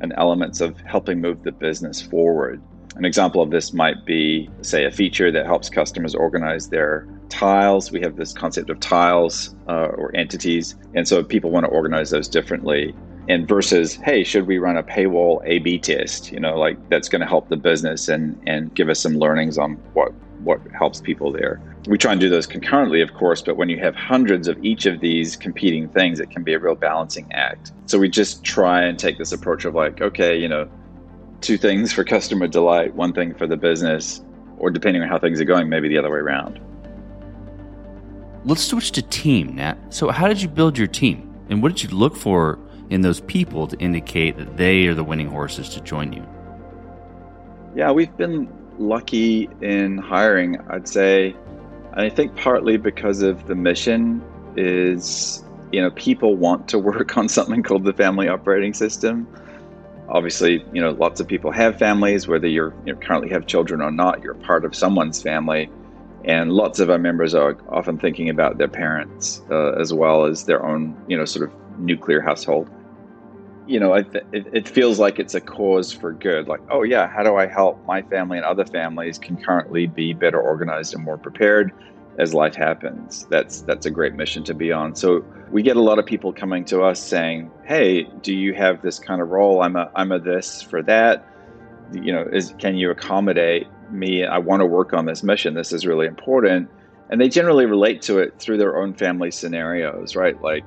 and 0.00 0.12
elements 0.24 0.58
of 0.60 0.70
helping 0.94 1.20
move 1.26 1.38
the 1.48 1.52
business 1.52 2.02
forward. 2.12 2.56
An 2.96 3.04
example 3.04 3.40
of 3.44 3.50
this 3.50 3.72
might 3.72 4.04
be, 4.04 4.50
say, 4.60 4.84
a 4.84 4.90
feature 4.90 5.30
that 5.36 5.46
helps 5.46 5.68
customers 5.80 6.14
organize 6.14 6.68
their 6.68 7.06
tiles. 7.28 7.92
We 7.96 8.00
have 8.06 8.16
this 8.16 8.32
concept 8.32 8.70
of 8.70 8.78
tiles 8.80 9.54
uh, 9.68 10.00
or 10.00 10.06
entities. 10.14 10.66
And 10.96 11.06
so 11.10 11.14
people 11.34 11.50
want 11.50 11.64
to 11.66 11.70
organize 11.70 12.10
those 12.10 12.28
differently. 12.28 12.94
And 13.28 13.48
versus, 13.48 13.94
hey, 14.08 14.22
should 14.22 14.46
we 14.46 14.58
run 14.58 14.76
a 14.76 14.82
paywall 14.82 15.40
A 15.44 15.58
B 15.60 15.78
test? 15.78 16.30
You 16.30 16.40
know, 16.40 16.54
like 16.66 16.76
that's 16.90 17.08
going 17.08 17.24
to 17.26 17.30
help 17.34 17.48
the 17.48 17.56
business 17.56 18.08
and, 18.08 18.24
and 18.46 18.74
give 18.74 18.88
us 18.88 19.00
some 19.00 19.14
learnings 19.24 19.58
on 19.58 19.72
what, 19.94 20.12
what 20.48 20.60
helps 20.78 21.00
people 21.00 21.32
there. 21.32 21.60
We 21.86 21.98
try 21.98 22.12
and 22.12 22.20
do 22.20 22.30
those 22.30 22.46
concurrently, 22.46 23.02
of 23.02 23.12
course, 23.14 23.42
but 23.42 23.56
when 23.56 23.68
you 23.68 23.78
have 23.78 23.94
hundreds 23.94 24.48
of 24.48 24.62
each 24.64 24.86
of 24.86 25.00
these 25.00 25.36
competing 25.36 25.88
things, 25.88 26.18
it 26.18 26.30
can 26.30 26.42
be 26.42 26.54
a 26.54 26.58
real 26.58 26.74
balancing 26.74 27.30
act. 27.32 27.72
So 27.86 27.98
we 27.98 28.08
just 28.08 28.42
try 28.42 28.82
and 28.82 28.98
take 28.98 29.18
this 29.18 29.32
approach 29.32 29.64
of 29.64 29.74
like, 29.74 30.00
okay, 30.00 30.36
you 30.36 30.48
know, 30.48 30.68
two 31.42 31.58
things 31.58 31.92
for 31.92 32.02
customer 32.02 32.48
delight, 32.48 32.94
one 32.94 33.12
thing 33.12 33.34
for 33.34 33.46
the 33.46 33.56
business, 33.56 34.22
or 34.56 34.70
depending 34.70 35.02
on 35.02 35.08
how 35.08 35.18
things 35.18 35.40
are 35.40 35.44
going, 35.44 35.68
maybe 35.68 35.88
the 35.88 35.98
other 35.98 36.10
way 36.10 36.18
around. 36.18 36.58
Let's 38.46 38.62
switch 38.62 38.92
to 38.92 39.02
team, 39.02 39.56
Nat. 39.56 39.76
So, 39.90 40.10
how 40.10 40.28
did 40.28 40.40
you 40.40 40.48
build 40.48 40.78
your 40.78 40.86
team? 40.86 41.34
And 41.50 41.62
what 41.62 41.74
did 41.74 41.82
you 41.82 41.96
look 41.96 42.16
for 42.16 42.58
in 42.90 43.02
those 43.02 43.20
people 43.20 43.66
to 43.66 43.76
indicate 43.78 44.36
that 44.38 44.56
they 44.56 44.86
are 44.86 44.94
the 44.94 45.04
winning 45.04 45.28
horses 45.28 45.68
to 45.70 45.80
join 45.80 46.12
you? 46.12 46.26
Yeah, 47.74 47.90
we've 47.90 48.14
been 48.16 48.48
lucky 48.78 49.48
in 49.60 49.98
hiring, 49.98 50.60
I'd 50.68 50.88
say. 50.88 51.34
I 51.96 52.08
think 52.08 52.34
partly 52.36 52.76
because 52.76 53.22
of 53.22 53.46
the 53.46 53.54
mission 53.54 54.20
is, 54.56 55.44
you 55.72 55.80
know, 55.80 55.90
people 55.92 56.36
want 56.36 56.68
to 56.68 56.78
work 56.78 57.16
on 57.16 57.28
something 57.28 57.62
called 57.62 57.84
the 57.84 57.92
family 57.92 58.28
operating 58.28 58.74
system. 58.74 59.28
Obviously, 60.08 60.64
you 60.72 60.80
know, 60.80 60.90
lots 60.90 61.20
of 61.20 61.28
people 61.28 61.50
have 61.52 61.78
families, 61.78 62.26
whether 62.26 62.48
you're 62.48 62.74
you 62.84 62.92
know, 62.92 62.98
currently 63.00 63.30
have 63.30 63.46
children 63.46 63.80
or 63.80 63.90
not, 63.90 64.22
you're 64.22 64.34
part 64.34 64.64
of 64.64 64.74
someone's 64.74 65.22
family. 65.22 65.70
And 66.24 66.52
lots 66.52 66.80
of 66.80 66.90
our 66.90 66.98
members 66.98 67.34
are 67.34 67.56
often 67.68 67.98
thinking 67.98 68.28
about 68.28 68.58
their 68.58 68.68
parents 68.68 69.42
uh, 69.50 69.72
as 69.72 69.92
well 69.92 70.24
as 70.24 70.44
their 70.44 70.64
own, 70.64 70.96
you 71.06 71.16
know, 71.16 71.24
sort 71.24 71.48
of 71.48 71.78
nuclear 71.78 72.20
household 72.20 72.68
you 73.66 73.80
know, 73.80 73.94
it, 73.94 74.24
it, 74.32 74.68
feels 74.68 74.98
like 74.98 75.18
it's 75.18 75.34
a 75.34 75.40
cause 75.40 75.92
for 75.92 76.12
good. 76.12 76.48
Like, 76.48 76.60
oh, 76.70 76.82
yeah, 76.82 77.08
how 77.08 77.22
do 77.22 77.36
I 77.36 77.46
help 77.46 77.84
my 77.86 78.02
family 78.02 78.36
and 78.36 78.44
other 78.44 78.64
families 78.64 79.18
concurrently 79.18 79.86
be 79.86 80.12
better 80.12 80.40
organized 80.40 80.94
and 80.94 81.02
more 81.02 81.16
prepared 81.16 81.72
as 82.18 82.34
life 82.34 82.54
happens? 82.54 83.26
That's 83.30 83.62
that's 83.62 83.86
a 83.86 83.90
great 83.90 84.14
mission 84.14 84.44
to 84.44 84.54
be 84.54 84.70
on. 84.70 84.94
So 84.94 85.24
we 85.50 85.62
get 85.62 85.76
a 85.76 85.80
lot 85.80 85.98
of 85.98 86.04
people 86.04 86.32
coming 86.32 86.64
to 86.66 86.82
us 86.82 87.00
saying, 87.00 87.50
"Hey, 87.64 88.04
do 88.22 88.34
you 88.34 88.52
have 88.54 88.82
this 88.82 88.98
kind 88.98 89.22
of 89.22 89.30
role? 89.30 89.62
I'm 89.62 89.76
a 89.76 89.90
I'm 89.94 90.12
a 90.12 90.18
this 90.18 90.60
for 90.60 90.82
that. 90.82 91.26
You 91.92 92.12
know, 92.12 92.22
is 92.32 92.54
can 92.58 92.76
you 92.76 92.90
accommodate 92.90 93.66
me? 93.90 94.26
I 94.26 94.38
want 94.38 94.60
to 94.60 94.66
work 94.66 94.92
on 94.92 95.06
this 95.06 95.22
mission. 95.22 95.54
This 95.54 95.72
is 95.72 95.86
really 95.86 96.06
important." 96.06 96.68
And 97.10 97.20
they 97.20 97.28
generally 97.28 97.66
relate 97.66 98.00
to 98.02 98.18
it 98.18 98.38
through 98.38 98.56
their 98.56 98.78
own 98.78 98.94
family 98.94 99.30
scenarios, 99.30 100.16
right? 100.16 100.40
Like 100.40 100.64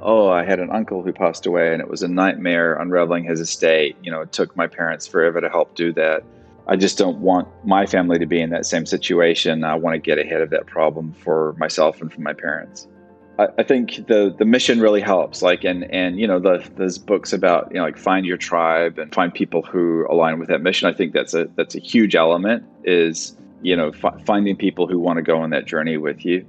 oh, 0.00 0.28
I 0.28 0.44
had 0.44 0.60
an 0.60 0.70
uncle 0.70 1.02
who 1.02 1.12
passed 1.12 1.46
away 1.46 1.72
and 1.72 1.80
it 1.80 1.88
was 1.88 2.02
a 2.02 2.08
nightmare 2.08 2.74
unraveling 2.74 3.24
his 3.24 3.40
estate. 3.40 3.96
You 4.02 4.10
know, 4.10 4.20
it 4.20 4.32
took 4.32 4.56
my 4.56 4.66
parents 4.66 5.06
forever 5.06 5.40
to 5.40 5.48
help 5.48 5.74
do 5.74 5.92
that. 5.94 6.24
I 6.66 6.76
just 6.76 6.98
don't 6.98 7.18
want 7.18 7.48
my 7.64 7.86
family 7.86 8.18
to 8.18 8.26
be 8.26 8.40
in 8.40 8.50
that 8.50 8.66
same 8.66 8.84
situation. 8.84 9.64
I 9.64 9.74
want 9.74 9.94
to 9.94 9.98
get 9.98 10.18
ahead 10.18 10.42
of 10.42 10.50
that 10.50 10.66
problem 10.66 11.12
for 11.12 11.54
myself 11.58 12.00
and 12.02 12.12
for 12.12 12.20
my 12.20 12.34
parents. 12.34 12.86
I, 13.38 13.48
I 13.58 13.62
think 13.62 14.06
the 14.06 14.34
the 14.38 14.44
mission 14.44 14.80
really 14.80 15.00
helps. 15.00 15.40
Like 15.40 15.64
and 15.64 15.90
and 15.90 16.20
you 16.20 16.26
know 16.26 16.38
the 16.38 16.62
those 16.76 16.98
books 16.98 17.32
about 17.32 17.68
you 17.70 17.78
know 17.78 17.84
like 17.84 17.96
find 17.96 18.26
your 18.26 18.36
tribe 18.36 18.98
and 18.98 19.12
find 19.14 19.32
people 19.32 19.62
who 19.62 20.06
align 20.10 20.38
with 20.38 20.48
that 20.48 20.60
mission. 20.60 20.88
I 20.88 20.92
think 20.92 21.14
that's 21.14 21.32
a 21.32 21.48
that's 21.56 21.74
a 21.74 21.80
huge 21.80 22.14
element. 22.14 22.64
Is 22.84 23.34
you 23.62 23.74
know 23.74 23.90
f- 23.90 24.22
finding 24.26 24.54
people 24.54 24.86
who 24.86 24.98
want 24.98 25.16
to 25.16 25.22
go 25.22 25.38
on 25.38 25.50
that 25.50 25.64
journey 25.64 25.96
with 25.96 26.24
you. 26.24 26.46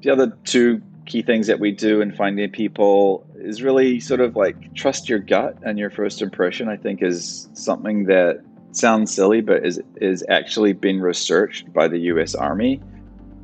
The 0.00 0.10
other 0.10 0.36
two 0.44 0.80
key 1.06 1.22
things 1.22 1.46
that 1.46 1.58
we 1.58 1.72
do 1.72 2.00
in 2.00 2.12
finding 2.12 2.50
people 2.50 3.26
is 3.36 3.62
really 3.62 3.98
sort 3.98 4.20
of 4.20 4.36
like 4.36 4.74
trust 4.74 5.08
your 5.08 5.18
gut 5.18 5.56
and 5.62 5.78
your 5.78 5.90
first 5.90 6.22
impression 6.22 6.68
i 6.68 6.76
think 6.76 7.02
is 7.02 7.48
something 7.54 8.04
that 8.04 8.40
sounds 8.72 9.14
silly 9.14 9.40
but 9.40 9.64
is 9.64 9.80
is 9.96 10.24
actually 10.28 10.72
been 10.72 11.00
researched 11.00 11.72
by 11.72 11.86
the 11.86 11.98
US 11.98 12.34
army 12.34 12.80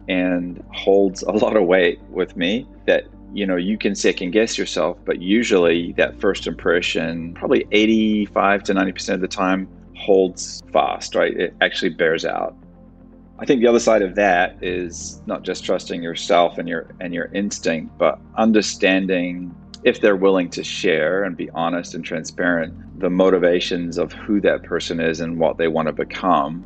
and 0.08 0.62
holds 0.72 1.22
a 1.22 1.32
lot 1.32 1.56
of 1.56 1.66
weight 1.66 2.00
with 2.10 2.36
me 2.36 2.66
that 2.86 3.04
you 3.34 3.46
know 3.46 3.56
you 3.56 3.76
can 3.76 3.94
second 3.94 4.30
guess 4.30 4.56
yourself 4.56 4.96
but 5.04 5.20
usually 5.20 5.92
that 5.92 6.18
first 6.18 6.46
impression 6.46 7.34
probably 7.34 7.66
85 7.72 8.62
to 8.64 8.74
90% 8.74 9.14
of 9.14 9.20
the 9.20 9.28
time 9.28 9.68
holds 9.96 10.62
fast 10.72 11.14
right? 11.14 11.36
It 11.36 11.54
actually 11.60 11.90
bears 11.90 12.24
out 12.24 12.56
I 13.40 13.44
think 13.44 13.60
the 13.60 13.68
other 13.68 13.78
side 13.78 14.02
of 14.02 14.16
that 14.16 14.56
is 14.62 15.22
not 15.26 15.44
just 15.44 15.64
trusting 15.64 16.02
yourself 16.02 16.58
and 16.58 16.68
your 16.68 16.90
and 17.00 17.14
your 17.14 17.26
instinct, 17.26 17.96
but 17.96 18.18
understanding 18.36 19.54
if 19.84 20.00
they're 20.00 20.16
willing 20.16 20.50
to 20.50 20.64
share 20.64 21.22
and 21.22 21.36
be 21.36 21.48
honest 21.50 21.94
and 21.94 22.04
transparent 22.04 22.74
the 22.98 23.08
motivations 23.08 23.96
of 23.96 24.12
who 24.12 24.40
that 24.40 24.64
person 24.64 24.98
is 24.98 25.20
and 25.20 25.38
what 25.38 25.56
they 25.56 25.68
want 25.68 25.86
to 25.86 25.92
become 25.92 26.64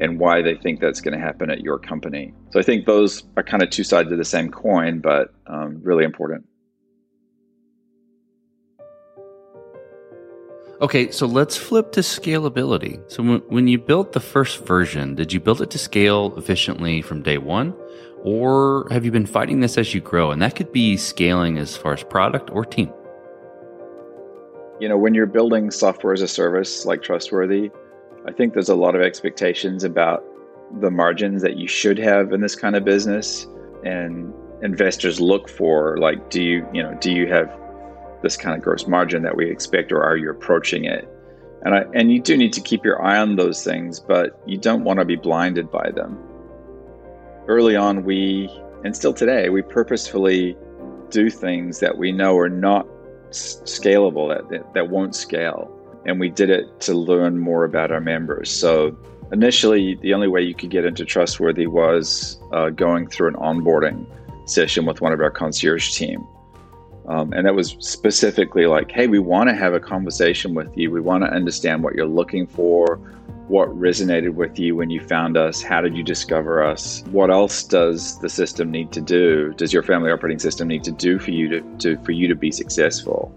and 0.00 0.20
why 0.20 0.40
they 0.40 0.54
think 0.54 0.80
that's 0.80 1.00
going 1.00 1.12
to 1.12 1.20
happen 1.20 1.50
at 1.50 1.60
your 1.60 1.78
company. 1.78 2.32
So 2.50 2.60
I 2.60 2.62
think 2.62 2.86
those 2.86 3.24
are 3.36 3.42
kind 3.42 3.62
of 3.62 3.70
two 3.70 3.84
sides 3.84 4.12
of 4.12 4.18
the 4.18 4.24
same 4.24 4.50
coin, 4.50 5.00
but 5.00 5.34
um, 5.48 5.80
really 5.82 6.04
important. 6.04 6.46
Okay, 10.82 11.12
so 11.12 11.26
let's 11.26 11.56
flip 11.56 11.92
to 11.92 12.00
scalability. 12.00 13.00
So 13.06 13.38
when, 13.38 13.68
you 13.68 13.78
built 13.78 14.10
the 14.12 14.20
first 14.20 14.66
version, 14.66 15.14
did 15.14 15.32
you 15.32 15.38
build 15.38 15.62
it 15.62 15.70
to 15.70 15.78
scale 15.78 16.34
efficiently 16.36 17.02
from 17.02 17.22
day 17.22 17.38
one? 17.38 17.72
Or 18.24 18.88
have 18.90 19.04
you 19.04 19.12
been 19.12 19.26
fighting 19.26 19.60
this 19.60 19.78
as 19.78 19.94
you 19.94 20.00
grow? 20.00 20.32
And 20.32 20.42
that 20.42 20.56
could 20.56 20.72
be 20.72 20.96
scaling 20.96 21.56
as 21.56 21.76
far 21.76 21.92
as 21.92 22.02
product 22.02 22.50
or 22.50 22.64
team. 22.64 22.92
You 24.80 24.88
know, 24.88 24.98
when 24.98 25.14
you're 25.14 25.26
building 25.26 25.70
software 25.70 26.14
as 26.14 26.20
a 26.20 26.26
service 26.26 26.84
like 26.84 27.00
Trustworthy, 27.00 27.70
I 28.26 28.32
think 28.32 28.52
there's 28.52 28.68
a 28.68 28.74
lot 28.74 28.96
of 28.96 29.02
expectations 29.02 29.84
about 29.84 30.24
the 30.80 30.90
margins 30.90 31.42
that 31.42 31.56
you 31.56 31.68
should 31.68 31.98
have 31.98 32.32
in 32.32 32.40
this 32.40 32.56
kind 32.56 32.74
of 32.74 32.84
business. 32.84 33.46
And 33.84 34.34
investors 34.62 35.20
look 35.20 35.48
for 35.48 35.96
like, 35.98 36.28
do 36.28 36.42
you, 36.42 36.66
you 36.72 36.82
know, 36.82 36.98
do 37.00 37.12
you 37.12 37.28
have 37.28 37.56
this 38.22 38.36
kind 38.36 38.56
of 38.56 38.62
gross 38.62 38.86
margin 38.86 39.22
that 39.22 39.36
we 39.36 39.50
expect, 39.50 39.92
or 39.92 40.02
are 40.02 40.16
you 40.16 40.30
approaching 40.30 40.84
it? 40.84 41.08
And 41.64 41.74
I, 41.74 41.84
and 41.94 42.12
you 42.12 42.20
do 42.20 42.36
need 42.36 42.52
to 42.54 42.60
keep 42.60 42.84
your 42.84 43.02
eye 43.02 43.18
on 43.18 43.36
those 43.36 43.62
things, 43.62 44.00
but 44.00 44.40
you 44.46 44.58
don't 44.58 44.84
want 44.84 44.98
to 44.98 45.04
be 45.04 45.16
blinded 45.16 45.70
by 45.70 45.90
them. 45.90 46.18
Early 47.46 47.76
on, 47.76 48.04
we 48.04 48.50
and 48.84 48.96
still 48.96 49.14
today, 49.14 49.48
we 49.48 49.62
purposefully 49.62 50.56
do 51.10 51.30
things 51.30 51.80
that 51.80 51.98
we 51.98 52.10
know 52.10 52.36
are 52.38 52.48
not 52.48 52.86
scalable, 53.30 54.34
that, 54.34 54.48
that, 54.50 54.74
that 54.74 54.90
won't 54.90 55.14
scale. 55.14 55.70
And 56.04 56.18
we 56.18 56.30
did 56.30 56.50
it 56.50 56.80
to 56.80 56.94
learn 56.94 57.38
more 57.38 57.64
about 57.64 57.92
our 57.92 58.00
members. 58.00 58.50
So 58.50 58.96
initially, 59.30 59.94
the 60.02 60.14
only 60.14 60.26
way 60.26 60.42
you 60.42 60.54
could 60.54 60.70
get 60.70 60.84
into 60.84 61.04
Trustworthy 61.04 61.66
was 61.66 62.40
uh, 62.52 62.70
going 62.70 63.08
through 63.08 63.28
an 63.28 63.34
onboarding 63.34 64.04
session 64.46 64.84
with 64.84 65.00
one 65.00 65.12
of 65.12 65.20
our 65.20 65.30
concierge 65.30 65.94
team. 65.94 66.26
Um, 67.08 67.32
and 67.32 67.46
that 67.46 67.54
was 67.54 67.76
specifically 67.80 68.66
like, 68.66 68.92
hey, 68.92 69.06
we 69.06 69.18
want 69.18 69.48
to 69.48 69.56
have 69.56 69.74
a 69.74 69.80
conversation 69.80 70.54
with 70.54 70.76
you. 70.76 70.90
We 70.90 71.00
want 71.00 71.24
to 71.24 71.30
understand 71.30 71.82
what 71.82 71.94
you're 71.94 72.06
looking 72.06 72.46
for, 72.46 72.96
what 73.48 73.68
resonated 73.70 74.34
with 74.34 74.58
you 74.58 74.76
when 74.76 74.88
you 74.88 75.00
found 75.00 75.36
us. 75.36 75.62
How 75.62 75.80
did 75.80 75.96
you 75.96 76.04
discover 76.04 76.62
us? 76.62 77.02
What 77.10 77.30
else 77.30 77.64
does 77.64 78.18
the 78.20 78.28
system 78.28 78.70
need 78.70 78.92
to 78.92 79.00
do? 79.00 79.52
Does 79.56 79.72
your 79.72 79.82
family 79.82 80.10
operating 80.12 80.38
system 80.38 80.68
need 80.68 80.84
to 80.84 80.92
do 80.92 81.18
for 81.18 81.32
you 81.32 81.48
to, 81.48 81.76
to 81.78 82.02
for 82.04 82.12
you 82.12 82.28
to 82.28 82.36
be 82.36 82.52
successful? 82.52 83.36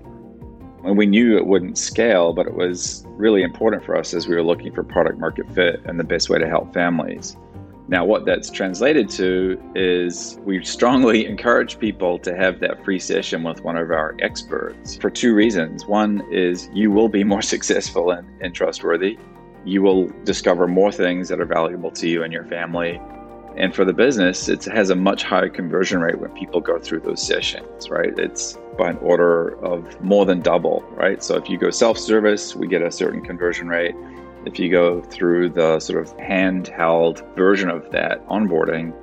And 0.83 0.95
we 0.95 1.07
knew 1.07 1.35
it 1.35 1.47
wouldn't 1.47 1.79
scale, 1.79 2.31
but 2.33 2.45
it 2.45 2.53
was 2.53 3.03
really 3.07 3.41
important 3.41 3.83
for 3.83 3.97
us 3.97 4.13
as 4.13 4.27
we 4.27 4.35
were 4.35 4.43
looking 4.43 4.71
for 4.71 4.83
product 4.83 5.17
market 5.17 5.51
fit 5.55 5.81
and 5.85 5.99
the 5.99 6.03
best 6.03 6.29
way 6.29 6.37
to 6.37 6.47
help 6.47 6.71
families. 6.75 7.35
Now, 7.87 8.03
what 8.03 8.25
that's 8.25 8.49
translated 8.49 9.09
to 9.11 9.61
is 9.75 10.39
we 10.43 10.63
strongly 10.63 11.25
encourage 11.27 11.77
people 11.77 12.17
to 12.19 12.35
have 12.35 12.59
that 12.61 12.83
free 12.83 12.99
session 12.99 13.43
with 13.43 13.63
one 13.63 13.77
of 13.77 13.91
our 13.91 14.15
experts 14.19 14.95
for 14.95 15.09
two 15.09 15.35
reasons. 15.35 15.85
One 15.85 16.23
is 16.31 16.69
you 16.73 16.89
will 16.89 17.09
be 17.09 17.23
more 17.35 17.43
successful 17.43 18.11
and, 18.11 18.27
and 18.41 18.55
trustworthy. 18.55 19.19
You 19.65 19.81
will 19.81 20.07
discover 20.23 20.67
more 20.67 20.91
things 20.91 21.29
that 21.29 21.39
are 21.39 21.45
valuable 21.45 21.91
to 21.91 22.07
you 22.07 22.23
and 22.23 22.33
your 22.33 22.45
family. 22.45 22.99
And 23.55 23.73
for 23.73 23.85
the 23.85 23.93
business, 23.93 24.49
it 24.49 24.65
has 24.65 24.89
a 24.89 24.95
much 24.95 25.23
higher 25.23 25.47
conversion 25.47 26.01
rate 26.01 26.19
when 26.19 26.31
people 26.31 26.59
go 26.59 26.77
through 26.77 26.99
those 27.01 27.25
sessions, 27.25 27.89
right? 27.89 28.17
It's 28.17 28.57
by 28.77 28.89
an 28.89 28.97
order 28.97 29.57
of 29.63 30.01
more 30.01 30.25
than 30.25 30.41
double, 30.41 30.81
right? 30.91 31.23
So 31.23 31.37
if 31.37 31.49
you 31.49 31.57
go 31.57 31.69
self 31.69 31.97
service, 31.97 32.55
we 32.55 32.67
get 32.67 32.81
a 32.81 32.91
certain 32.91 33.21
conversion 33.21 33.69
rate 33.69 33.95
if 34.45 34.59
you 34.59 34.69
go 34.69 35.01
through 35.01 35.49
the 35.49 35.79
sort 35.79 36.01
of 36.01 36.15
handheld 36.17 37.35
version 37.35 37.69
of 37.69 37.91
that 37.91 38.25
onboarding, 38.27 38.93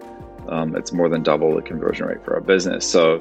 um, 0.49 0.77
it's 0.77 0.93
more 0.93 1.09
than 1.09 1.23
double 1.23 1.55
the 1.55 1.63
conversion 1.63 2.07
rate 2.07 2.25
for 2.25 2.35
our 2.35 2.41
business. 2.41 2.89
So, 2.89 3.19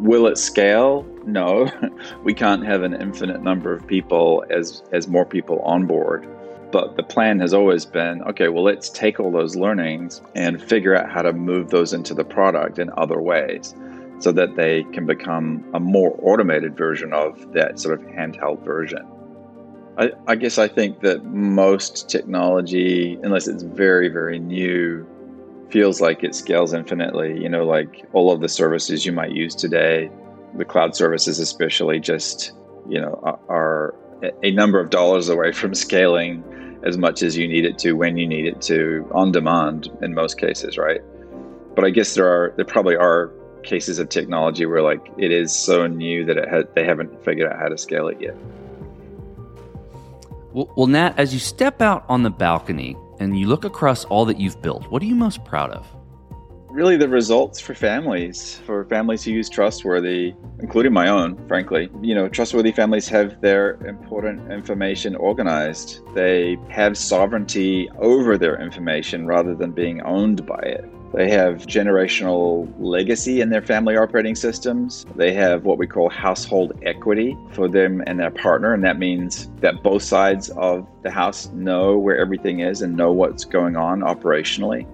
will 0.00 0.26
it 0.26 0.38
scale? 0.38 1.06
No, 1.24 1.70
we 2.24 2.34
can't 2.34 2.64
have 2.64 2.82
an 2.82 2.94
infinite 2.94 3.42
number 3.42 3.72
of 3.72 3.86
people 3.86 4.44
as 4.50 4.82
as 4.92 5.08
more 5.08 5.24
people 5.24 5.60
onboard. 5.60 6.28
But 6.70 6.96
the 6.96 7.02
plan 7.02 7.38
has 7.40 7.52
always 7.52 7.84
been 7.84 8.22
okay. 8.22 8.48
Well, 8.48 8.64
let's 8.64 8.88
take 8.88 9.20
all 9.20 9.30
those 9.30 9.56
learnings 9.56 10.22
and 10.34 10.62
figure 10.62 10.96
out 10.96 11.10
how 11.10 11.22
to 11.22 11.32
move 11.32 11.68
those 11.68 11.92
into 11.92 12.14
the 12.14 12.24
product 12.24 12.78
in 12.78 12.90
other 12.96 13.20
ways, 13.20 13.74
so 14.18 14.32
that 14.32 14.56
they 14.56 14.84
can 14.84 15.04
become 15.04 15.64
a 15.74 15.80
more 15.80 16.18
automated 16.22 16.76
version 16.76 17.12
of 17.12 17.52
that 17.52 17.78
sort 17.78 18.00
of 18.00 18.06
handheld 18.06 18.64
version. 18.64 19.06
I, 19.98 20.10
I, 20.26 20.36
guess 20.36 20.58
I 20.58 20.68
think 20.68 21.00
that 21.00 21.24
most 21.24 22.08
technology, 22.08 23.18
unless 23.22 23.46
it's 23.46 23.62
very, 23.62 24.08
very 24.08 24.38
new, 24.38 25.06
feels 25.70 26.00
like 26.00 26.24
it 26.24 26.34
scales 26.34 26.72
infinitely. 26.72 27.42
You 27.42 27.48
know, 27.48 27.64
like 27.64 28.04
all 28.12 28.32
of 28.32 28.40
the 28.40 28.48
services 28.48 29.04
you 29.04 29.12
might 29.12 29.32
use 29.32 29.54
today, 29.54 30.10
the 30.54 30.64
cloud 30.64 30.96
services 30.96 31.38
especially, 31.38 32.00
just 32.00 32.52
you 32.88 33.00
know, 33.00 33.14
are 33.48 33.94
a 34.42 34.50
number 34.50 34.80
of 34.80 34.90
dollars 34.90 35.28
away 35.28 35.52
from 35.60 35.74
scaling 35.74 36.44
as 36.84 36.98
much 36.98 37.22
as 37.22 37.36
you 37.36 37.46
need 37.46 37.64
it 37.64 37.78
to 37.78 37.92
when 37.92 38.16
you 38.16 38.26
need 38.26 38.46
it 38.46 38.60
to 38.62 39.08
on 39.12 39.30
demand 39.32 39.88
in 40.00 40.14
most 40.14 40.38
cases, 40.38 40.76
right? 40.76 41.00
But 41.74 41.84
I 41.84 41.90
guess 41.90 42.14
there 42.14 42.26
are 42.26 42.52
there 42.56 42.64
probably 42.64 42.96
are 42.96 43.30
cases 43.62 43.98
of 43.98 44.08
technology 44.08 44.66
where 44.66 44.82
like 44.82 45.06
it 45.18 45.30
is 45.30 45.54
so 45.54 45.86
new 45.86 46.24
that 46.24 46.36
it 46.36 46.48
ha- 46.48 46.68
they 46.74 46.84
haven't 46.84 47.24
figured 47.24 47.50
out 47.50 47.58
how 47.58 47.68
to 47.68 47.78
scale 47.78 48.08
it 48.08 48.20
yet. 48.20 48.36
Well, 50.54 50.86
Nat, 50.86 51.14
as 51.16 51.32
you 51.32 51.40
step 51.40 51.80
out 51.80 52.04
on 52.08 52.22
the 52.22 52.30
balcony 52.30 52.96
and 53.18 53.38
you 53.38 53.46
look 53.46 53.64
across 53.64 54.04
all 54.04 54.26
that 54.26 54.38
you've 54.38 54.60
built, 54.60 54.90
what 54.90 55.02
are 55.02 55.06
you 55.06 55.14
most 55.14 55.44
proud 55.44 55.70
of? 55.70 55.86
Really, 56.72 56.96
the 56.96 57.06
results 57.06 57.60
for 57.60 57.74
families, 57.74 58.58
for 58.64 58.86
families 58.86 59.22
who 59.22 59.32
use 59.32 59.50
Trustworthy, 59.50 60.32
including 60.58 60.94
my 60.94 61.06
own, 61.06 61.36
frankly. 61.46 61.90
You 62.00 62.14
know, 62.14 62.30
Trustworthy 62.30 62.72
families 62.72 63.06
have 63.08 63.38
their 63.42 63.74
important 63.86 64.50
information 64.50 65.14
organized. 65.16 66.00
They 66.14 66.56
have 66.70 66.96
sovereignty 66.96 67.90
over 67.98 68.38
their 68.38 68.58
information 68.58 69.26
rather 69.26 69.54
than 69.54 69.72
being 69.72 70.00
owned 70.00 70.46
by 70.46 70.60
it. 70.60 70.86
They 71.12 71.30
have 71.30 71.66
generational 71.66 72.72
legacy 72.78 73.42
in 73.42 73.50
their 73.50 73.60
family 73.60 73.98
operating 73.98 74.34
systems. 74.34 75.04
They 75.14 75.34
have 75.34 75.64
what 75.64 75.76
we 75.76 75.86
call 75.86 76.08
household 76.08 76.72
equity 76.82 77.36
for 77.50 77.68
them 77.68 78.02
and 78.06 78.18
their 78.18 78.30
partner. 78.30 78.72
And 78.72 78.82
that 78.82 78.98
means 78.98 79.50
that 79.60 79.82
both 79.82 80.04
sides 80.04 80.48
of 80.56 80.88
the 81.02 81.10
house 81.10 81.48
know 81.48 81.98
where 81.98 82.16
everything 82.16 82.60
is 82.60 82.80
and 82.80 82.96
know 82.96 83.12
what's 83.12 83.44
going 83.44 83.76
on 83.76 84.00
operationally. 84.00 84.86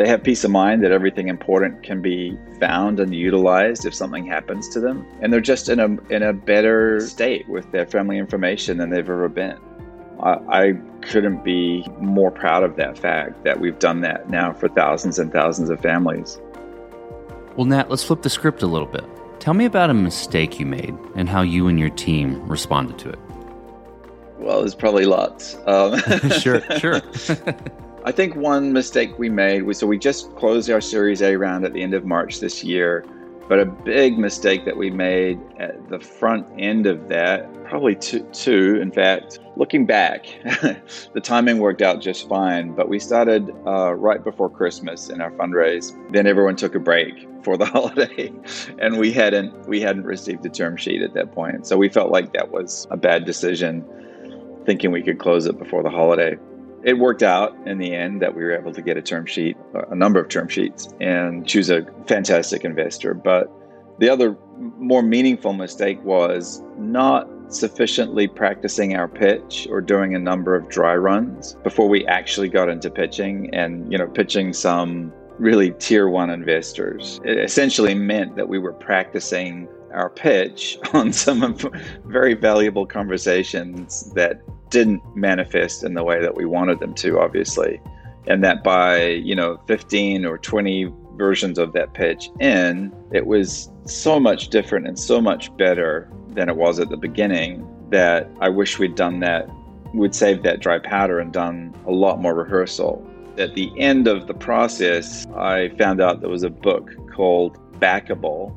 They 0.00 0.08
have 0.08 0.22
peace 0.22 0.44
of 0.44 0.50
mind 0.50 0.82
that 0.82 0.92
everything 0.92 1.28
important 1.28 1.82
can 1.82 2.00
be 2.00 2.34
found 2.58 3.00
and 3.00 3.14
utilized 3.14 3.84
if 3.84 3.94
something 3.94 4.24
happens 4.24 4.66
to 4.70 4.80
them. 4.80 5.06
And 5.20 5.30
they're 5.30 5.42
just 5.42 5.68
in 5.68 5.78
a, 5.78 5.88
in 6.10 6.22
a 6.22 6.32
better 6.32 7.00
state 7.00 7.46
with 7.50 7.70
their 7.70 7.84
family 7.84 8.16
information 8.16 8.78
than 8.78 8.88
they've 8.88 9.00
ever 9.00 9.28
been. 9.28 9.58
I 10.22 10.72
couldn't 11.02 11.44
be 11.44 11.86
more 11.98 12.30
proud 12.30 12.62
of 12.62 12.76
that 12.76 12.98
fact 12.98 13.44
that 13.44 13.60
we've 13.60 13.78
done 13.78 14.00
that 14.00 14.30
now 14.30 14.54
for 14.54 14.68
thousands 14.68 15.18
and 15.18 15.30
thousands 15.30 15.68
of 15.68 15.82
families. 15.82 16.40
Well, 17.56 17.66
Nat, 17.66 17.90
let's 17.90 18.02
flip 18.02 18.22
the 18.22 18.30
script 18.30 18.62
a 18.62 18.66
little 18.66 18.88
bit. 18.88 19.04
Tell 19.38 19.52
me 19.52 19.66
about 19.66 19.90
a 19.90 19.94
mistake 19.94 20.58
you 20.58 20.64
made 20.64 20.96
and 21.14 21.28
how 21.28 21.42
you 21.42 21.68
and 21.68 21.78
your 21.78 21.90
team 21.90 22.48
responded 22.48 22.98
to 23.00 23.10
it. 23.10 23.18
Well, 24.38 24.60
there's 24.60 24.74
probably 24.74 25.04
lots. 25.04 25.58
Um, 25.66 25.98
sure, 26.40 26.62
sure. 26.78 27.02
I 28.02 28.12
think 28.12 28.34
one 28.34 28.72
mistake 28.72 29.18
we 29.18 29.28
made 29.28 29.64
was 29.64 29.78
so 29.78 29.86
we 29.86 29.98
just 29.98 30.34
closed 30.36 30.70
our 30.70 30.80
Series 30.80 31.20
A 31.20 31.36
round 31.36 31.66
at 31.66 31.74
the 31.74 31.82
end 31.82 31.92
of 31.92 32.06
March 32.06 32.40
this 32.40 32.64
year. 32.64 33.04
But 33.46 33.58
a 33.58 33.66
big 33.66 34.16
mistake 34.16 34.64
that 34.64 34.76
we 34.76 34.90
made 34.90 35.38
at 35.58 35.88
the 35.88 35.98
front 35.98 36.46
end 36.56 36.86
of 36.86 37.08
that, 37.08 37.52
probably 37.64 37.96
two, 37.96 38.20
two 38.32 38.78
in 38.80 38.92
fact, 38.92 39.40
looking 39.56 39.86
back, 39.86 40.26
the 40.44 41.20
timing 41.20 41.58
worked 41.58 41.82
out 41.82 42.00
just 42.00 42.28
fine. 42.28 42.74
But 42.74 42.88
we 42.88 42.98
started 43.00 43.50
uh, 43.66 43.94
right 43.94 44.22
before 44.22 44.48
Christmas 44.48 45.10
in 45.10 45.20
our 45.20 45.32
fundraise. 45.32 45.92
Then 46.12 46.26
everyone 46.26 46.56
took 46.56 46.74
a 46.74 46.78
break 46.78 47.28
for 47.42 47.58
the 47.58 47.64
holiday, 47.66 48.32
and 48.78 48.98
we 48.98 49.12
hadn't 49.12 49.68
we 49.68 49.80
hadn't 49.80 50.04
received 50.04 50.46
a 50.46 50.48
term 50.48 50.76
sheet 50.76 51.02
at 51.02 51.12
that 51.14 51.32
point. 51.32 51.66
So 51.66 51.76
we 51.76 51.90
felt 51.90 52.10
like 52.10 52.32
that 52.32 52.50
was 52.50 52.86
a 52.90 52.96
bad 52.96 53.26
decision, 53.26 53.84
thinking 54.64 54.90
we 54.90 55.02
could 55.02 55.18
close 55.18 55.44
it 55.46 55.58
before 55.58 55.82
the 55.82 55.90
holiday 55.90 56.38
it 56.84 56.94
worked 56.94 57.22
out 57.22 57.56
in 57.66 57.78
the 57.78 57.94
end 57.94 58.22
that 58.22 58.34
we 58.34 58.42
were 58.42 58.52
able 58.52 58.72
to 58.72 58.82
get 58.82 58.96
a 58.96 59.02
term 59.02 59.26
sheet, 59.26 59.56
a 59.90 59.94
number 59.94 60.20
of 60.20 60.28
term 60.28 60.48
sheets, 60.48 60.88
and 61.00 61.46
choose 61.46 61.70
a 61.70 61.86
fantastic 62.06 62.64
investor. 62.64 63.14
But 63.14 63.50
the 63.98 64.08
other 64.08 64.36
more 64.78 65.02
meaningful 65.02 65.52
mistake 65.52 66.02
was 66.04 66.62
not 66.78 67.28
sufficiently 67.48 68.28
practicing 68.28 68.96
our 68.96 69.08
pitch 69.08 69.66
or 69.70 69.80
doing 69.80 70.14
a 70.14 70.18
number 70.18 70.54
of 70.54 70.68
dry 70.68 70.94
runs 70.94 71.54
before 71.62 71.88
we 71.88 72.06
actually 72.06 72.48
got 72.48 72.68
into 72.68 72.90
pitching 72.90 73.52
and 73.52 73.90
you 73.90 73.98
know 73.98 74.06
pitching 74.06 74.52
some 74.52 75.12
really 75.38 75.72
tier 75.72 76.08
one 76.08 76.30
investors 76.30 77.20
it 77.24 77.38
essentially 77.38 77.94
meant 77.94 78.36
that 78.36 78.48
we 78.48 78.58
were 78.58 78.72
practicing 78.72 79.68
our 79.92 80.08
pitch 80.08 80.78
on 80.92 81.12
some 81.12 81.56
very 82.04 82.34
valuable 82.34 82.86
conversations 82.86 84.12
that 84.12 84.40
didn't 84.70 85.02
manifest 85.16 85.84
in 85.84 85.94
the 85.94 86.04
way 86.04 86.20
that 86.20 86.36
we 86.36 86.44
wanted 86.44 86.80
them 86.80 86.94
to, 86.94 87.18
obviously. 87.18 87.80
And 88.26 88.42
that 88.44 88.62
by, 88.62 89.02
you 89.02 89.34
know, 89.34 89.60
15 89.66 90.24
or 90.24 90.38
20 90.38 90.92
versions 91.16 91.58
of 91.58 91.72
that 91.72 91.92
pitch 91.94 92.30
in, 92.40 92.92
it 93.12 93.26
was 93.26 93.70
so 93.84 94.18
much 94.18 94.48
different 94.48 94.86
and 94.86 94.98
so 94.98 95.20
much 95.20 95.54
better 95.56 96.10
than 96.28 96.48
it 96.48 96.56
was 96.56 96.78
at 96.78 96.88
the 96.88 96.96
beginning 96.96 97.66
that 97.90 98.30
I 98.40 98.48
wish 98.48 98.78
we'd 98.78 98.94
done 98.94 99.20
that, 99.20 99.48
we'd 99.92 100.14
saved 100.14 100.44
that 100.44 100.60
dry 100.60 100.78
powder 100.78 101.18
and 101.18 101.32
done 101.32 101.74
a 101.86 101.90
lot 101.90 102.20
more 102.20 102.34
rehearsal. 102.34 103.04
At 103.36 103.54
the 103.54 103.72
end 103.78 104.06
of 104.06 104.26
the 104.26 104.34
process, 104.34 105.26
I 105.36 105.70
found 105.78 106.00
out 106.00 106.20
there 106.20 106.30
was 106.30 106.44
a 106.44 106.50
book 106.50 106.90
called 107.12 107.58
Backable 107.80 108.56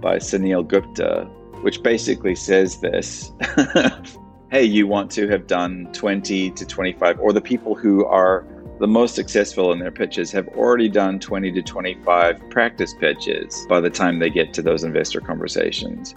by 0.00 0.16
Suneel 0.16 0.66
Gupta, 0.66 1.24
which 1.62 1.82
basically 1.82 2.34
says 2.34 2.80
this 2.80 3.32
hey, 4.50 4.64
you 4.64 4.86
want 4.86 5.12
to 5.12 5.28
have 5.28 5.46
done 5.46 5.88
20 5.92 6.50
to 6.50 6.66
25, 6.66 7.20
or 7.20 7.32
the 7.32 7.40
people 7.40 7.76
who 7.76 8.04
are 8.04 8.44
the 8.80 8.88
most 8.88 9.14
successful 9.14 9.72
in 9.72 9.78
their 9.78 9.92
pitches 9.92 10.32
have 10.32 10.48
already 10.48 10.88
done 10.88 11.20
20 11.20 11.52
to 11.52 11.62
25 11.62 12.50
practice 12.50 12.92
pitches 12.94 13.64
by 13.68 13.80
the 13.80 13.90
time 13.90 14.18
they 14.18 14.30
get 14.30 14.52
to 14.54 14.62
those 14.62 14.82
investor 14.82 15.20
conversations. 15.20 16.16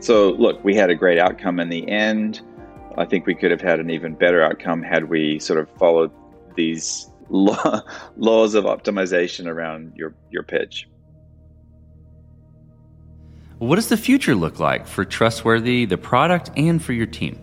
So, 0.00 0.30
look, 0.30 0.62
we 0.64 0.74
had 0.74 0.90
a 0.90 0.94
great 0.94 1.18
outcome 1.18 1.60
in 1.60 1.68
the 1.68 1.88
end. 1.88 2.40
I 2.96 3.04
think 3.04 3.26
we 3.26 3.34
could 3.34 3.52
have 3.52 3.60
had 3.60 3.78
an 3.78 3.90
even 3.90 4.14
better 4.14 4.42
outcome 4.42 4.82
had 4.82 5.08
we 5.08 5.38
sort 5.38 5.60
of 5.60 5.70
followed 5.78 6.10
these 6.56 7.10
law, 7.28 7.82
laws 8.16 8.54
of 8.54 8.64
optimization 8.64 9.46
around 9.46 9.92
your, 9.94 10.14
your 10.30 10.42
pitch. 10.42 10.88
What 13.58 13.74
does 13.74 13.88
the 13.88 13.96
future 13.96 14.36
look 14.36 14.60
like 14.60 14.86
for 14.86 15.04
Trustworthy, 15.04 15.84
the 15.84 15.98
product, 15.98 16.52
and 16.56 16.80
for 16.80 16.92
your 16.92 17.06
team? 17.06 17.40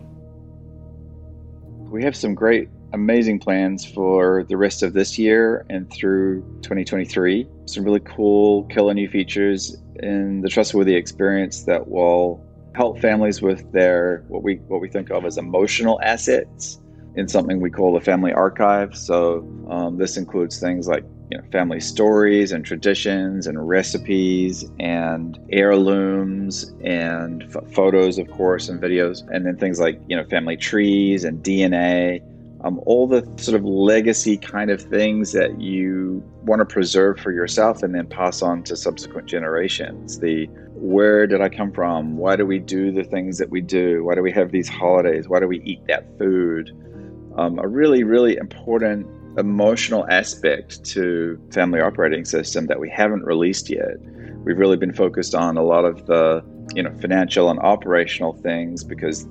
We 1.92 2.06
have 2.06 2.16
some 2.16 2.34
great, 2.34 2.70
amazing 2.94 3.40
plans 3.40 3.86
for 3.86 4.46
the 4.48 4.56
rest 4.56 4.82
of 4.82 4.94
this 4.94 5.20
year 5.20 5.66
and 5.70 5.92
through 5.92 6.42
2023. 6.62 7.46
Some 7.66 7.84
really 7.84 8.00
cool, 8.00 8.64
killer 8.66 8.94
new 8.94 9.10
features 9.10 9.76
in 10.00 10.40
the 10.40 10.48
Trustworthy 10.48 10.96
experience 10.96 11.66
that 11.66 11.90
will 11.90 12.42
help 12.76 13.00
families 13.00 13.42
with 13.42 13.70
their 13.74 14.24
what 14.30 14.42
we 14.42 14.56
what 14.68 14.80
we 14.80 14.88
think 14.88 15.10
of 15.10 15.26
as 15.26 15.38
emotional 15.38 16.00
assets 16.02 16.80
in 17.16 17.28
something 17.28 17.60
we 17.60 17.70
call 17.70 17.94
the 17.94 18.00
family 18.00 18.32
archive. 18.32 18.96
So 18.96 19.46
um, 19.70 19.98
this 19.98 20.16
includes 20.16 20.62
things 20.62 20.88
like 20.88 21.04
family 21.52 21.80
stories 21.80 22.52
and 22.52 22.66
traditions 22.66 23.48
and 23.48 23.68
recipes 23.68 24.70
and 24.80 25.40
heirlooms 25.50 26.74
and 26.84 27.44
f- 27.44 27.72
photos, 27.74 28.18
of 28.18 28.30
course, 28.32 28.70
and 28.70 28.82
videos, 28.82 29.28
and 29.30 29.46
then 29.46 29.58
things 29.58 29.80
like 29.80 30.00
you 30.08 30.16
know 30.16 30.24
family 30.26 30.58
trees 30.58 31.24
and 31.24 31.44
DNA. 31.44 32.22
Um, 32.64 32.82
all 32.88 33.06
the 33.06 33.22
sort 33.36 33.56
of 33.56 33.64
legacy 33.64 34.38
kind 34.38 34.72
of 34.72 34.82
things 34.82 35.34
that 35.34 35.62
you 35.62 36.24
want 36.46 36.62
to 36.62 36.66
preserve 36.66 37.20
for 37.20 37.32
yourself 37.32 37.84
and 37.84 37.94
then 37.94 38.08
pass 38.08 38.42
on 38.42 38.64
to 38.64 38.76
subsequent 38.76 39.28
generations. 39.28 40.20
The 40.20 40.48
where 40.74 41.26
did 41.26 41.42
I 41.42 41.50
come 41.50 41.72
from? 41.72 42.18
Why 42.18 42.36
do 42.36 42.46
we 42.46 42.60
do 42.60 42.92
the 42.92 43.04
things 43.04 43.38
that 43.38 43.50
we 43.50 43.62
do? 43.62 44.04
Why 44.04 44.16
do 44.16 44.22
we 44.22 44.32
have 44.32 44.52
these 44.52 44.68
holidays? 44.68 45.28
Why 45.28 45.40
do 45.40 45.48
we 45.48 45.62
eat 45.62 45.86
that 45.88 46.06
food? 46.18 46.72
Um, 47.38 47.60
a 47.60 47.68
really, 47.68 48.04
really 48.04 48.38
important 48.38 49.08
emotional 49.38 50.08
aspect 50.10 50.84
to 50.84 51.40
family 51.52 51.82
operating 51.82 52.26
system 52.26 52.68
that 52.68 52.80
we 52.80 52.90
haven't 52.90 53.24
released 53.24 53.70
yet. 53.70 53.98
We've 54.46 54.58
really 54.58 54.78
been 54.78 54.94
focused 54.94 55.36
on 55.36 55.58
a 55.58 55.64
lot 55.64 55.86
of 55.86 56.06
the 56.06 56.44
you 56.74 56.82
know 56.82 56.96
financial 57.00 57.50
and 57.50 57.60
operational 57.60 58.34
things 58.34 58.84
because 58.84 59.28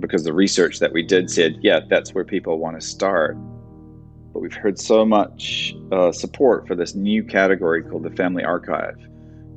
because 0.00 0.24
the 0.24 0.32
research 0.32 0.78
that 0.78 0.92
we 0.92 1.02
did 1.02 1.30
said 1.30 1.58
yeah 1.60 1.80
that's 1.90 2.14
where 2.14 2.24
people 2.24 2.58
want 2.58 2.80
to 2.80 2.86
start. 2.86 3.36
But 4.32 4.40
we've 4.40 4.54
heard 4.54 4.78
so 4.78 5.04
much 5.04 5.74
uh, 5.92 6.10
support 6.10 6.66
for 6.66 6.74
this 6.74 6.94
new 6.94 7.22
category 7.22 7.82
called 7.82 8.02
the 8.02 8.10
Family 8.10 8.42
Archive. 8.42 8.98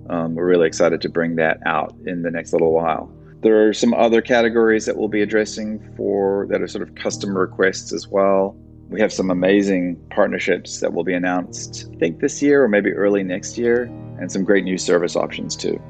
Um, 0.09 0.35
we're 0.35 0.45
really 0.45 0.67
excited 0.67 1.01
to 1.01 1.09
bring 1.09 1.35
that 1.37 1.59
out 1.65 1.95
in 2.05 2.21
the 2.21 2.29
next 2.29 2.53
little 2.53 2.71
while. 2.71 3.11
There 3.41 3.67
are 3.67 3.73
some 3.73 3.93
other 3.95 4.21
categories 4.21 4.85
that 4.85 4.95
we'll 4.95 5.07
be 5.07 5.21
addressing 5.21 5.79
for 5.95 6.47
that 6.49 6.61
are 6.61 6.67
sort 6.67 6.87
of 6.87 6.95
customer 6.95 7.41
requests 7.41 7.91
as 7.91 8.07
well 8.07 8.55
we 8.89 9.01
have 9.01 9.11
some 9.11 9.29
amazing 9.29 9.97
partnerships 10.09 10.79
that 10.79 10.93
will 10.93 11.03
be 11.03 11.13
announced, 11.13 11.89
I 11.93 11.97
think 11.97 12.19
this 12.19 12.41
year 12.41 12.63
or 12.63 12.67
maybe 12.67 12.91
early 12.93 13.23
next 13.23 13.57
year, 13.57 13.83
and 14.19 14.31
some 14.31 14.43
great 14.43 14.63
new 14.63 14.77
service 14.77 15.15
options 15.15 15.55
too. 15.55 15.81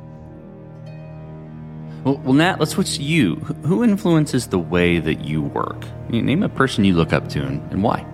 Well, 2.03 2.17
well 2.17 2.33
Nat, 2.33 2.59
let's 2.59 2.71
switch 2.71 2.95
to 2.95 3.03
you. 3.03 3.35
Who 3.65 3.83
influences 3.83 4.47
the 4.47 4.59
way 4.59 4.99
that 4.99 5.25
you 5.25 5.41
work? 5.41 5.85
Name 6.09 6.43
a 6.43 6.49
person 6.49 6.85
you 6.85 6.93
look 6.93 7.13
up 7.13 7.29
to 7.29 7.45
and, 7.45 7.61
and 7.71 7.83
why. 7.83 8.05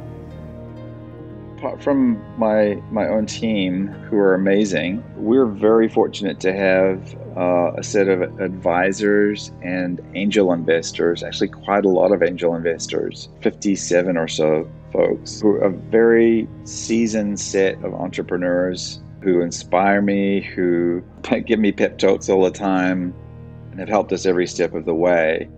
From 1.82 2.22
my 2.38 2.76
my 2.92 3.08
own 3.08 3.26
team, 3.26 3.88
who 4.10 4.18
are 4.18 4.34
amazing, 4.34 5.04
we're 5.16 5.46
very 5.46 5.90
fortunate 5.90 6.40
to 6.42 6.54
have 6.54 7.16
uh, 7.38 7.74
a 7.78 7.84
set 7.84 8.08
of 8.08 8.22
advisors 8.40 9.52
and 9.62 10.02
angel 10.16 10.54
investors. 10.54 11.24
Actually, 11.24 11.50
quite 11.50 11.86
a 11.86 11.90
lot 11.90 12.12
of 12.12 12.24
angel 12.24 12.56
investors, 12.56 13.30
fifty-seven 13.42 14.18
or 14.18 14.28
so 14.28 14.70
folks, 14.92 15.42
who 15.42 15.52
are 15.52 15.66
a 15.66 15.72
very 15.72 16.48
seasoned 16.64 17.40
set 17.40 17.76
of 17.84 17.94
entrepreneurs 17.94 19.02
who 19.22 19.42
inspire 19.42 20.02
me, 20.02 20.42
who 20.42 21.04
give 21.46 21.60
me 21.60 21.72
pep 21.72 21.98
talks 21.98 22.30
all 22.30 22.44
the 22.44 22.52
time, 22.52 23.14
and 23.72 23.80
have 23.80 23.90
helped 23.90 24.12
us 24.12 24.26
every 24.26 24.48
step 24.48 24.74
of 24.74 24.86
the 24.86 24.96
way. 24.96 25.50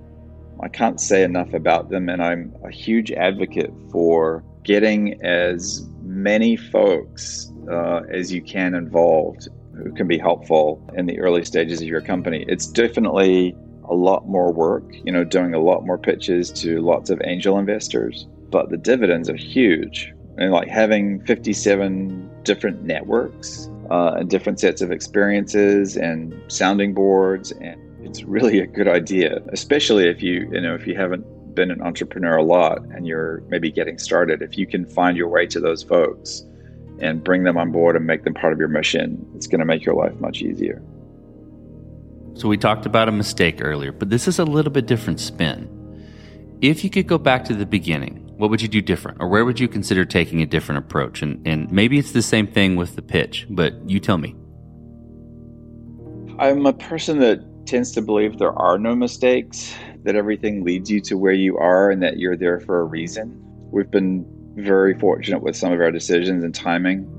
I 0.62 0.69
can't 0.69 1.01
say 1.01 1.23
enough 1.23 1.54
about 1.54 1.89
them, 1.89 2.08
and 2.08 2.23
I'm 2.23 2.56
a 2.63 2.71
huge 2.71 3.12
advocate 3.12 3.73
for 3.91 4.43
getting 4.63 5.21
as 5.21 5.88
many 6.15 6.56
folks 6.56 7.51
uh, 7.69 8.01
as 8.10 8.32
you 8.32 8.41
can 8.41 8.73
involved 8.73 9.49
who 9.75 9.91
can 9.93 10.08
be 10.08 10.17
helpful 10.17 10.82
in 10.95 11.06
the 11.06 11.19
early 11.19 11.43
stages 11.43 11.82
of 11.82 11.88
your 11.88 12.01
company. 12.01 12.45
It's 12.47 12.67
definitely 12.67 13.56
a 13.89 13.93
lot 13.93 14.28
more 14.28 14.51
work, 14.51 14.86
you 15.04 15.12
know, 15.12 15.23
doing 15.23 15.54
a 15.54 15.60
lot 15.60 15.86
more 15.86 15.97
pitches 15.97 16.49
to 16.54 16.82
lots 16.82 17.10
of 17.10 17.21
angel 17.25 17.60
investors, 17.60 18.28
but 18.49 18.69
the 18.69 18.78
dividends 18.78 19.30
are 19.30 19.36
huge. 19.36 20.13
And 20.38 20.51
like 20.51 20.69
having 20.69 21.23
57 21.25 22.43
different 22.43 22.84
networks 22.84 23.69
uh, 23.91 24.15
and 24.17 24.30
different 24.30 24.60
sets 24.60 24.82
of 24.82 24.91
experiences 24.91 25.97
and 25.97 26.34
sounding 26.47 26.93
boards 26.93 27.51
and 27.51 27.82
it's 28.06 28.23
really 28.23 28.60
a 28.60 28.67
good 28.67 28.88
idea, 28.88 29.39
especially 29.49 30.08
if 30.08 30.21
you, 30.21 30.47
you 30.51 30.62
know, 30.62 30.75
if 30.75 30.86
you 30.86 30.95
haven't 30.95 31.25
been 31.55 31.71
an 31.71 31.81
entrepreneur 31.81 32.37
a 32.37 32.43
lot 32.43 32.79
and 32.93 33.07
you're 33.07 33.41
maybe 33.47 33.71
getting 33.71 33.97
started. 33.97 34.41
If 34.41 34.57
you 34.57 34.67
can 34.67 34.85
find 34.85 35.17
your 35.17 35.29
way 35.29 35.47
to 35.47 35.59
those 35.59 35.81
folks 35.81 36.43
and 36.99 37.23
bring 37.23 37.43
them 37.43 37.57
on 37.57 37.71
board 37.71 37.95
and 37.95 38.05
make 38.05 38.23
them 38.23 38.33
part 38.33 38.53
of 38.53 38.59
your 38.59 38.67
mission, 38.67 39.25
it's 39.35 39.47
going 39.47 39.59
to 39.59 39.65
make 39.65 39.85
your 39.85 39.95
life 39.95 40.19
much 40.19 40.41
easier. 40.41 40.81
So 42.35 42.49
we 42.49 42.57
talked 42.57 42.85
about 42.85 43.07
a 43.07 43.13
mistake 43.13 43.63
earlier, 43.63 43.93
but 43.93 44.09
this 44.09 44.27
is 44.27 44.39
a 44.39 44.45
little 44.45 44.71
bit 44.71 44.85
different 44.85 45.19
spin. 45.19 45.71
If 46.61 46.83
you 46.83 46.89
could 46.89 47.07
go 47.07 47.17
back 47.17 47.45
to 47.45 47.55
the 47.55 47.65
beginning, 47.65 48.25
what 48.37 48.49
would 48.49 48.61
you 48.61 48.67
do 48.67 48.81
different? 48.81 49.21
Or 49.21 49.29
where 49.29 49.45
would 49.45 49.59
you 49.59 49.67
consider 49.67 50.03
taking 50.03 50.41
a 50.41 50.45
different 50.45 50.79
approach? 50.79 51.21
And, 51.21 51.45
and 51.47 51.71
maybe 51.71 51.97
it's 51.97 52.11
the 52.11 52.21
same 52.21 52.47
thing 52.47 52.75
with 52.75 52.95
the 52.95 53.01
pitch, 53.01 53.47
but 53.49 53.73
you 53.89 53.99
tell 53.99 54.17
me. 54.17 54.35
I'm 56.37 56.65
a 56.65 56.73
person 56.73 57.19
that 57.19 57.39
tends 57.65 57.93
to 57.93 58.01
believe 58.01 58.37
there 58.37 58.57
are 58.59 58.77
no 58.77 58.95
mistakes, 58.95 59.73
that 60.05 60.15
everything 60.15 60.63
leads 60.63 60.89
you 60.89 61.01
to 61.01 61.17
where 61.17 61.33
you 61.33 61.57
are 61.57 61.91
and 61.91 62.01
that 62.01 62.17
you're 62.17 62.37
there 62.37 62.59
for 62.59 62.79
a 62.79 62.83
reason. 62.83 63.41
We've 63.71 63.89
been 63.89 64.25
very 64.55 64.97
fortunate 64.97 65.41
with 65.41 65.55
some 65.55 65.73
of 65.73 65.81
our 65.81 65.91
decisions 65.91 66.43
and 66.43 66.55
timing. 66.55 67.09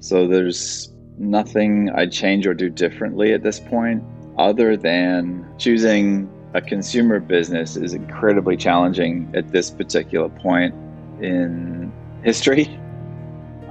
So 0.00 0.26
there's 0.26 0.92
nothing 1.18 1.90
I'd 1.90 2.12
change 2.12 2.46
or 2.46 2.54
do 2.54 2.70
differently 2.70 3.32
at 3.32 3.42
this 3.42 3.60
point, 3.60 4.02
other 4.38 4.76
than 4.76 5.46
choosing 5.58 6.30
a 6.54 6.60
consumer 6.60 7.18
business 7.20 7.76
is 7.76 7.94
incredibly 7.94 8.56
challenging 8.56 9.30
at 9.34 9.50
this 9.50 9.70
particular 9.70 10.28
point 10.28 10.74
in 11.20 11.92
history. 12.22 12.80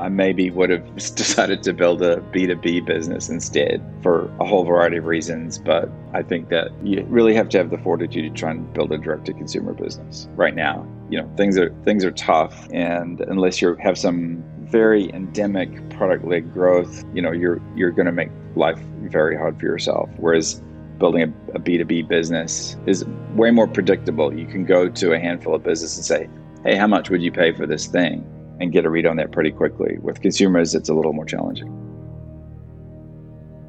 I 0.03 0.09
maybe 0.09 0.51
would 0.51 0.69
have 0.69 0.95
decided 0.95 1.63
to 1.63 1.73
build 1.73 2.01
a 2.01 2.17
B2B 2.17 2.85
business 2.85 3.29
instead 3.29 3.81
for 4.01 4.29
a 4.41 4.45
whole 4.45 4.65
variety 4.65 4.97
of 4.97 5.05
reasons. 5.05 5.57
But 5.57 5.89
I 6.13 6.21
think 6.21 6.49
that 6.49 6.71
you 6.83 7.05
really 7.05 7.33
have 7.33 7.47
to 7.49 7.57
have 7.57 7.69
the 7.69 7.77
fortitude 7.77 8.33
to 8.33 8.39
try 8.39 8.51
and 8.51 8.71
build 8.73 8.91
a 8.91 8.97
direct 8.97 9.25
to 9.27 9.33
consumer 9.33 9.73
business 9.73 10.27
right 10.35 10.53
now. 10.53 10.85
You 11.09 11.21
know, 11.21 11.33
things 11.37 11.57
are 11.57 11.73
things 11.85 12.03
are 12.03 12.11
tough 12.11 12.67
and 12.73 13.21
unless 13.21 13.61
you 13.61 13.75
have 13.75 13.97
some 13.97 14.43
very 14.59 15.09
endemic 15.13 15.89
product 15.91 16.25
led 16.25 16.51
growth, 16.51 17.05
you 17.13 17.21
know, 17.21 17.31
you're 17.31 17.61
you're 17.73 17.91
gonna 17.91 18.11
make 18.11 18.29
life 18.55 18.79
very 19.03 19.37
hard 19.37 19.57
for 19.57 19.65
yourself. 19.67 20.09
Whereas 20.17 20.61
building 20.97 21.21
a 21.23 21.55
a 21.55 21.59
B2B 21.59 22.09
business 22.09 22.75
is 22.87 23.05
way 23.35 23.51
more 23.51 23.67
predictable. 23.67 24.37
You 24.37 24.47
can 24.47 24.65
go 24.65 24.89
to 24.89 25.13
a 25.13 25.19
handful 25.19 25.55
of 25.55 25.63
businesses 25.63 25.97
and 25.97 26.05
say, 26.05 26.29
Hey, 26.65 26.75
how 26.75 26.87
much 26.87 27.09
would 27.09 27.21
you 27.21 27.31
pay 27.31 27.53
for 27.53 27.65
this 27.65 27.87
thing? 27.87 28.27
And 28.59 28.71
get 28.71 28.85
a 28.85 28.89
read 28.89 29.05
on 29.05 29.17
that 29.17 29.31
pretty 29.31 29.51
quickly. 29.51 29.97
With 30.01 30.21
consumers, 30.21 30.75
it's 30.75 30.89
a 30.89 30.93
little 30.93 31.13
more 31.13 31.25
challenging. 31.25 31.71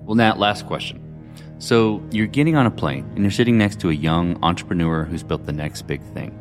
Well, 0.05 0.15
Nat, 0.15 0.39
last 0.39 0.67
question. 0.67 1.01
So 1.59 2.03
you're 2.11 2.27
getting 2.27 2.57
on 2.57 2.67
a 2.67 2.71
plane 2.71 3.05
and 3.15 3.21
you're 3.21 3.31
sitting 3.31 3.57
next 3.57 3.81
to 3.81 3.91
a 3.91 3.95
young 3.95 4.43
entrepreneur 4.43 5.05
who's 5.05 5.23
built 5.23 5.47
the 5.47 5.53
next 5.53 5.83
big 5.83 6.03
thing. 6.13 6.39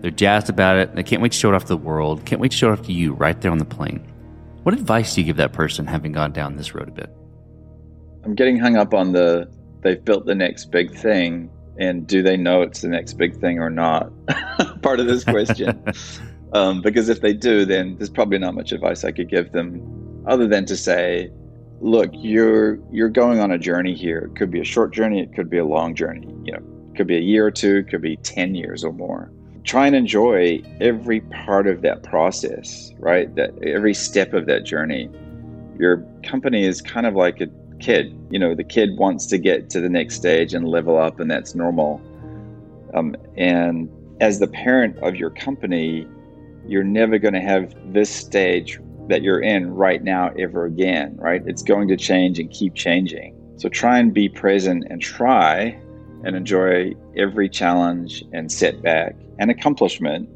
They're 0.00 0.10
jazzed 0.10 0.50
about 0.50 0.76
it. 0.76 0.94
They 0.94 1.02
can't 1.02 1.22
wait 1.22 1.32
to 1.32 1.38
show 1.38 1.48
it 1.50 1.54
off 1.54 1.62
to 1.62 1.68
the 1.68 1.76
world. 1.76 2.24
Can't 2.24 2.40
wait 2.40 2.50
to 2.52 2.56
show 2.56 2.70
it 2.70 2.78
off 2.78 2.86
to 2.86 2.92
you 2.92 3.12
right 3.12 3.40
there 3.40 3.50
on 3.50 3.58
the 3.58 3.64
plane. 3.64 4.06
What 4.62 4.74
advice 4.74 5.14
do 5.14 5.20
you 5.20 5.26
give 5.26 5.36
that 5.36 5.52
person 5.52 5.86
having 5.86 6.12
gone 6.12 6.32
down 6.32 6.56
this 6.56 6.74
road 6.74 6.88
a 6.88 6.92
bit? 6.92 7.10
I'm 8.24 8.34
getting 8.34 8.58
hung 8.58 8.76
up 8.76 8.94
on 8.94 9.12
the 9.12 9.48
they've 9.80 10.04
built 10.04 10.26
the 10.26 10.34
next 10.34 10.70
big 10.70 10.94
thing 10.94 11.50
and 11.78 12.06
do 12.06 12.22
they 12.22 12.36
know 12.36 12.62
it's 12.62 12.82
the 12.82 12.88
next 12.88 13.14
big 13.14 13.40
thing 13.40 13.58
or 13.58 13.70
not? 13.70 14.12
Part 14.82 15.00
of 15.00 15.06
this 15.06 15.24
question. 15.24 15.82
Um, 16.52 16.82
because 16.82 17.08
if 17.08 17.20
they 17.20 17.32
do, 17.32 17.64
then 17.64 17.96
there's 17.96 18.10
probably 18.10 18.38
not 18.38 18.54
much 18.54 18.72
advice 18.72 19.04
I 19.04 19.12
could 19.12 19.28
give 19.28 19.52
them 19.52 20.24
other 20.26 20.46
than 20.46 20.66
to 20.66 20.76
say, 20.76 21.30
look, 21.80 22.10
you're 22.12 22.78
you're 22.90 23.08
going 23.08 23.40
on 23.40 23.50
a 23.50 23.58
journey 23.58 23.94
here. 23.94 24.30
It 24.30 24.36
could 24.36 24.50
be 24.50 24.60
a 24.60 24.64
short 24.64 24.92
journey, 24.92 25.20
it 25.20 25.34
could 25.34 25.50
be 25.50 25.58
a 25.58 25.64
long 25.64 25.94
journey. 25.94 26.28
You 26.44 26.52
know, 26.52 26.62
it 26.90 26.96
could 26.96 27.06
be 27.06 27.16
a 27.16 27.20
year 27.20 27.46
or 27.46 27.50
two, 27.50 27.78
it 27.78 27.88
could 27.88 28.02
be 28.02 28.16
10 28.18 28.54
years 28.54 28.84
or 28.84 28.92
more. 28.92 29.32
Try 29.64 29.86
and 29.86 29.96
enjoy 29.96 30.62
every 30.80 31.20
part 31.20 31.66
of 31.66 31.82
that 31.82 32.02
process, 32.02 32.92
right? 32.98 33.34
That 33.34 33.50
every 33.62 33.94
step 33.94 34.32
of 34.32 34.46
that 34.46 34.64
journey. 34.64 35.08
Your 35.78 36.04
company 36.22 36.64
is 36.64 36.82
kind 36.82 37.06
of 37.06 37.14
like 37.14 37.40
a 37.40 37.48
kid. 37.80 38.16
You 38.30 38.38
know, 38.38 38.54
the 38.54 38.64
kid 38.64 38.96
wants 38.98 39.26
to 39.26 39.38
get 39.38 39.70
to 39.70 39.80
the 39.80 39.88
next 39.88 40.16
stage 40.16 40.52
and 40.52 40.68
level 40.68 40.98
up, 40.98 41.18
and 41.18 41.30
that's 41.30 41.54
normal. 41.54 42.00
Um, 42.94 43.16
and 43.36 43.88
as 44.20 44.38
the 44.38 44.48
parent 44.48 44.98
of 44.98 45.16
your 45.16 45.30
company, 45.30 46.06
you're 46.66 46.84
never 46.84 47.18
going 47.18 47.34
to 47.34 47.40
have 47.40 47.74
this 47.92 48.10
stage 48.10 48.78
that 49.08 49.22
you're 49.22 49.40
in 49.40 49.74
right 49.74 50.02
now 50.02 50.30
ever 50.38 50.64
again, 50.64 51.16
right? 51.16 51.42
It's 51.46 51.62
going 51.62 51.88
to 51.88 51.96
change 51.96 52.38
and 52.38 52.50
keep 52.50 52.74
changing. 52.74 53.36
So 53.56 53.68
try 53.68 53.98
and 53.98 54.12
be 54.12 54.28
present 54.28 54.84
and 54.88 55.00
try 55.00 55.80
and 56.24 56.36
enjoy 56.36 56.94
every 57.16 57.48
challenge 57.48 58.24
and 58.32 58.50
setback 58.50 59.16
and 59.38 59.50
accomplishment 59.50 60.28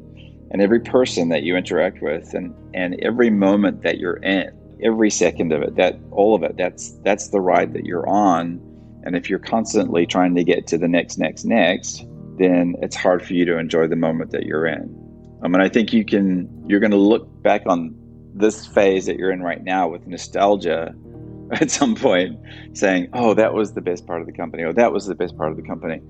and 0.51 0.61
every 0.61 0.79
person 0.79 1.29
that 1.29 1.43
you 1.43 1.55
interact 1.55 2.01
with 2.01 2.33
and, 2.33 2.53
and 2.73 2.95
every 3.01 3.29
moment 3.29 3.83
that 3.83 3.97
you're 3.97 4.17
in, 4.17 4.51
every 4.83 5.09
second 5.09 5.51
of 5.51 5.61
it, 5.61 5.75
that 5.75 5.97
all 6.11 6.35
of 6.35 6.43
it, 6.43 6.55
that's 6.57 6.91
that's 7.03 7.29
the 7.29 7.41
ride 7.41 7.73
that 7.73 7.85
you're 7.85 8.07
on. 8.07 8.61
And 9.03 9.15
if 9.15 9.29
you're 9.29 9.39
constantly 9.39 10.05
trying 10.05 10.35
to 10.35 10.43
get 10.43 10.67
to 10.67 10.77
the 10.77 10.87
next, 10.87 11.17
next, 11.17 11.45
next, 11.45 12.05
then 12.37 12.75
it's 12.81 12.95
hard 12.95 13.25
for 13.25 13.33
you 13.33 13.45
to 13.45 13.57
enjoy 13.57 13.87
the 13.87 13.95
moment 13.95 14.31
that 14.31 14.43
you're 14.43 14.67
in. 14.67 15.06
I 15.41 15.47
mean, 15.47 15.61
I 15.61 15.69
think 15.69 15.93
you 15.93 16.03
can, 16.03 16.65
you're 16.67 16.79
going 16.79 16.91
to 16.91 16.97
look 16.97 17.27
back 17.43 17.63
on 17.67 17.95
this 18.33 18.65
phase 18.65 19.05
that 19.05 19.17
you're 19.17 19.31
in 19.31 19.41
right 19.41 19.63
now 19.63 19.87
with 19.87 20.05
nostalgia 20.07 20.93
at 21.51 21.71
some 21.71 21.95
point 21.95 22.39
saying, 22.73 23.09
oh, 23.13 23.33
that 23.33 23.53
was 23.53 23.73
the 23.73 23.81
best 23.81 24.05
part 24.05 24.21
of 24.21 24.27
the 24.27 24.33
company, 24.33 24.63
or 24.63 24.73
that 24.73 24.91
was 24.91 25.05
the 25.05 25.15
best 25.15 25.37
part 25.37 25.51
of 25.51 25.57
the 25.57 25.63
company. 25.63 26.01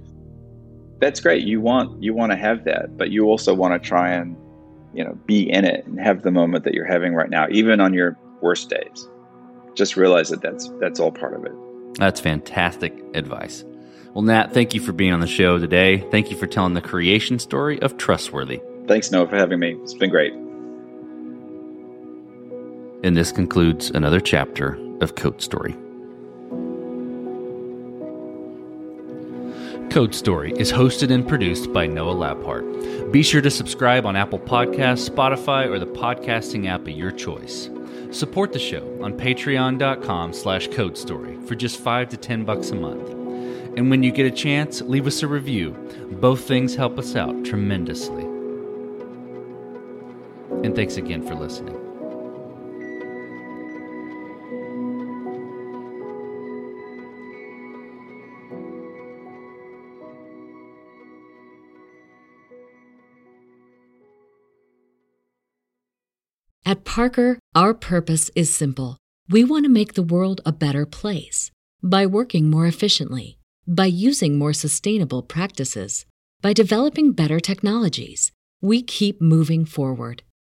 That's 0.99 1.19
great. 1.19 1.43
You 1.43 1.61
want, 1.61 2.01
you 2.01 2.13
want 2.13 2.31
to 2.31 2.37
have 2.37 2.63
that, 2.65 2.97
but 2.97 3.11
you 3.11 3.25
also 3.25 3.53
want 3.53 3.81
to 3.81 3.87
try 3.87 4.11
and, 4.11 4.35
you 4.93 5.03
know, 5.03 5.13
be 5.25 5.49
in 5.49 5.63
it 5.63 5.85
and 5.85 5.99
have 5.99 6.23
the 6.23 6.31
moment 6.31 6.63
that 6.63 6.73
you're 6.73 6.87
having 6.87 7.13
right 7.13 7.29
now, 7.29 7.47
even 7.51 7.79
on 7.79 7.93
your 7.93 8.17
worst 8.41 8.69
days. 8.69 9.07
Just 9.75 9.95
realize 9.95 10.29
that 10.29 10.41
that's, 10.41 10.69
that's 10.79 10.99
all 10.99 11.11
part 11.11 11.35
of 11.35 11.45
it. 11.45 11.51
That's 11.99 12.19
fantastic 12.19 12.97
advice. 13.13 13.63
Well, 14.13 14.23
Nat, 14.23 14.53
thank 14.53 14.73
you 14.73 14.79
for 14.79 14.91
being 14.91 15.13
on 15.13 15.19
the 15.19 15.27
show 15.27 15.59
today. 15.59 15.99
Thank 16.09 16.31
you 16.31 16.37
for 16.37 16.47
telling 16.47 16.73
the 16.73 16.81
creation 16.81 17.37
story 17.37 17.79
of 17.79 17.97
Trustworthy. 17.97 18.59
Thanks, 18.88 19.12
Noah, 19.12 19.28
for 19.28 19.36
having 19.36 19.60
me. 19.60 19.78
It's 19.84 19.93
been 19.93 20.10
great. 20.10 20.34
And 23.04 23.15
this 23.15 23.32
concludes 23.32 23.89
another 23.91 24.19
chapter 24.19 24.78
of 25.02 25.15
Code 25.15 25.41
Story. 25.41 25.76
Code 29.89 30.13
Story 30.13 30.54
is 30.58 30.71
hosted 30.71 31.12
and 31.12 31.28
produced 31.28 31.71
by 31.73 31.88
Noah 31.88 32.15
Labhart. 32.15 33.12
Be 33.12 33.23
sure 33.23 33.41
to 33.41 33.50
subscribe 33.50 34.06
on 34.06 34.15
Apple 34.15 34.39
Podcasts, 34.39 35.10
Spotify, 35.10 35.67
or 35.67 35.80
the 35.80 35.88
podcasting 35.88 36.67
app 36.67 36.82
of 36.82 36.89
your 36.89 37.12
choice. 37.12 37.69
Support 38.12 38.54
the 38.54 38.60
show 38.60 39.00
on 39.02 39.13
patreon.com 39.13 40.34
slash 40.34 40.67
code 40.69 40.97
story 40.97 41.38
for 41.45 41.56
just 41.56 41.80
five 41.80 42.10
to 42.10 42.17
ten 42.17 42.45
bucks 42.45 42.71
a 42.71 42.76
month. 42.76 43.10
And 43.78 43.89
when 43.89 44.04
you 44.04 44.12
get 44.12 44.26
a 44.26 44.32
chance, 44.32 44.82
leave 44.82 45.08
us 45.08 45.23
a 45.23 45.28
review. 45.28 45.71
Both 46.19 46.41
things 46.41 46.76
help 46.76 47.00
us 47.00 47.15
out 47.15 47.45
tremendously. 47.45 48.26
And 50.67 50.75
thanks 50.75 50.97
again 50.97 51.25
for 51.25 51.34
listening. 51.34 51.77
At 66.65 66.84
Parker, 66.84 67.39
our 67.56 67.73
purpose 67.73 68.30
is 68.36 68.53
simple. 68.53 68.97
We 69.30 69.45
want 69.45 69.63
to 69.63 69.69
make 69.69 69.93
the 69.93 70.03
world 70.03 70.41
a 70.45 70.51
better 70.51 70.86
place 70.86 71.49
by 71.82 72.06
working 72.06 72.49
more 72.49 72.67
efficiently, 72.67 73.38
by 73.65 73.86
using 73.86 74.38
more 74.38 74.51
sustainable 74.51 75.23
practices, 75.23 76.06
by 76.41 76.51
developing 76.51 77.13
better 77.13 77.39
technologies. 77.39 78.34
We 78.60 78.82
keep 78.82 79.21
moving 79.21 79.63
forward. 79.63 80.23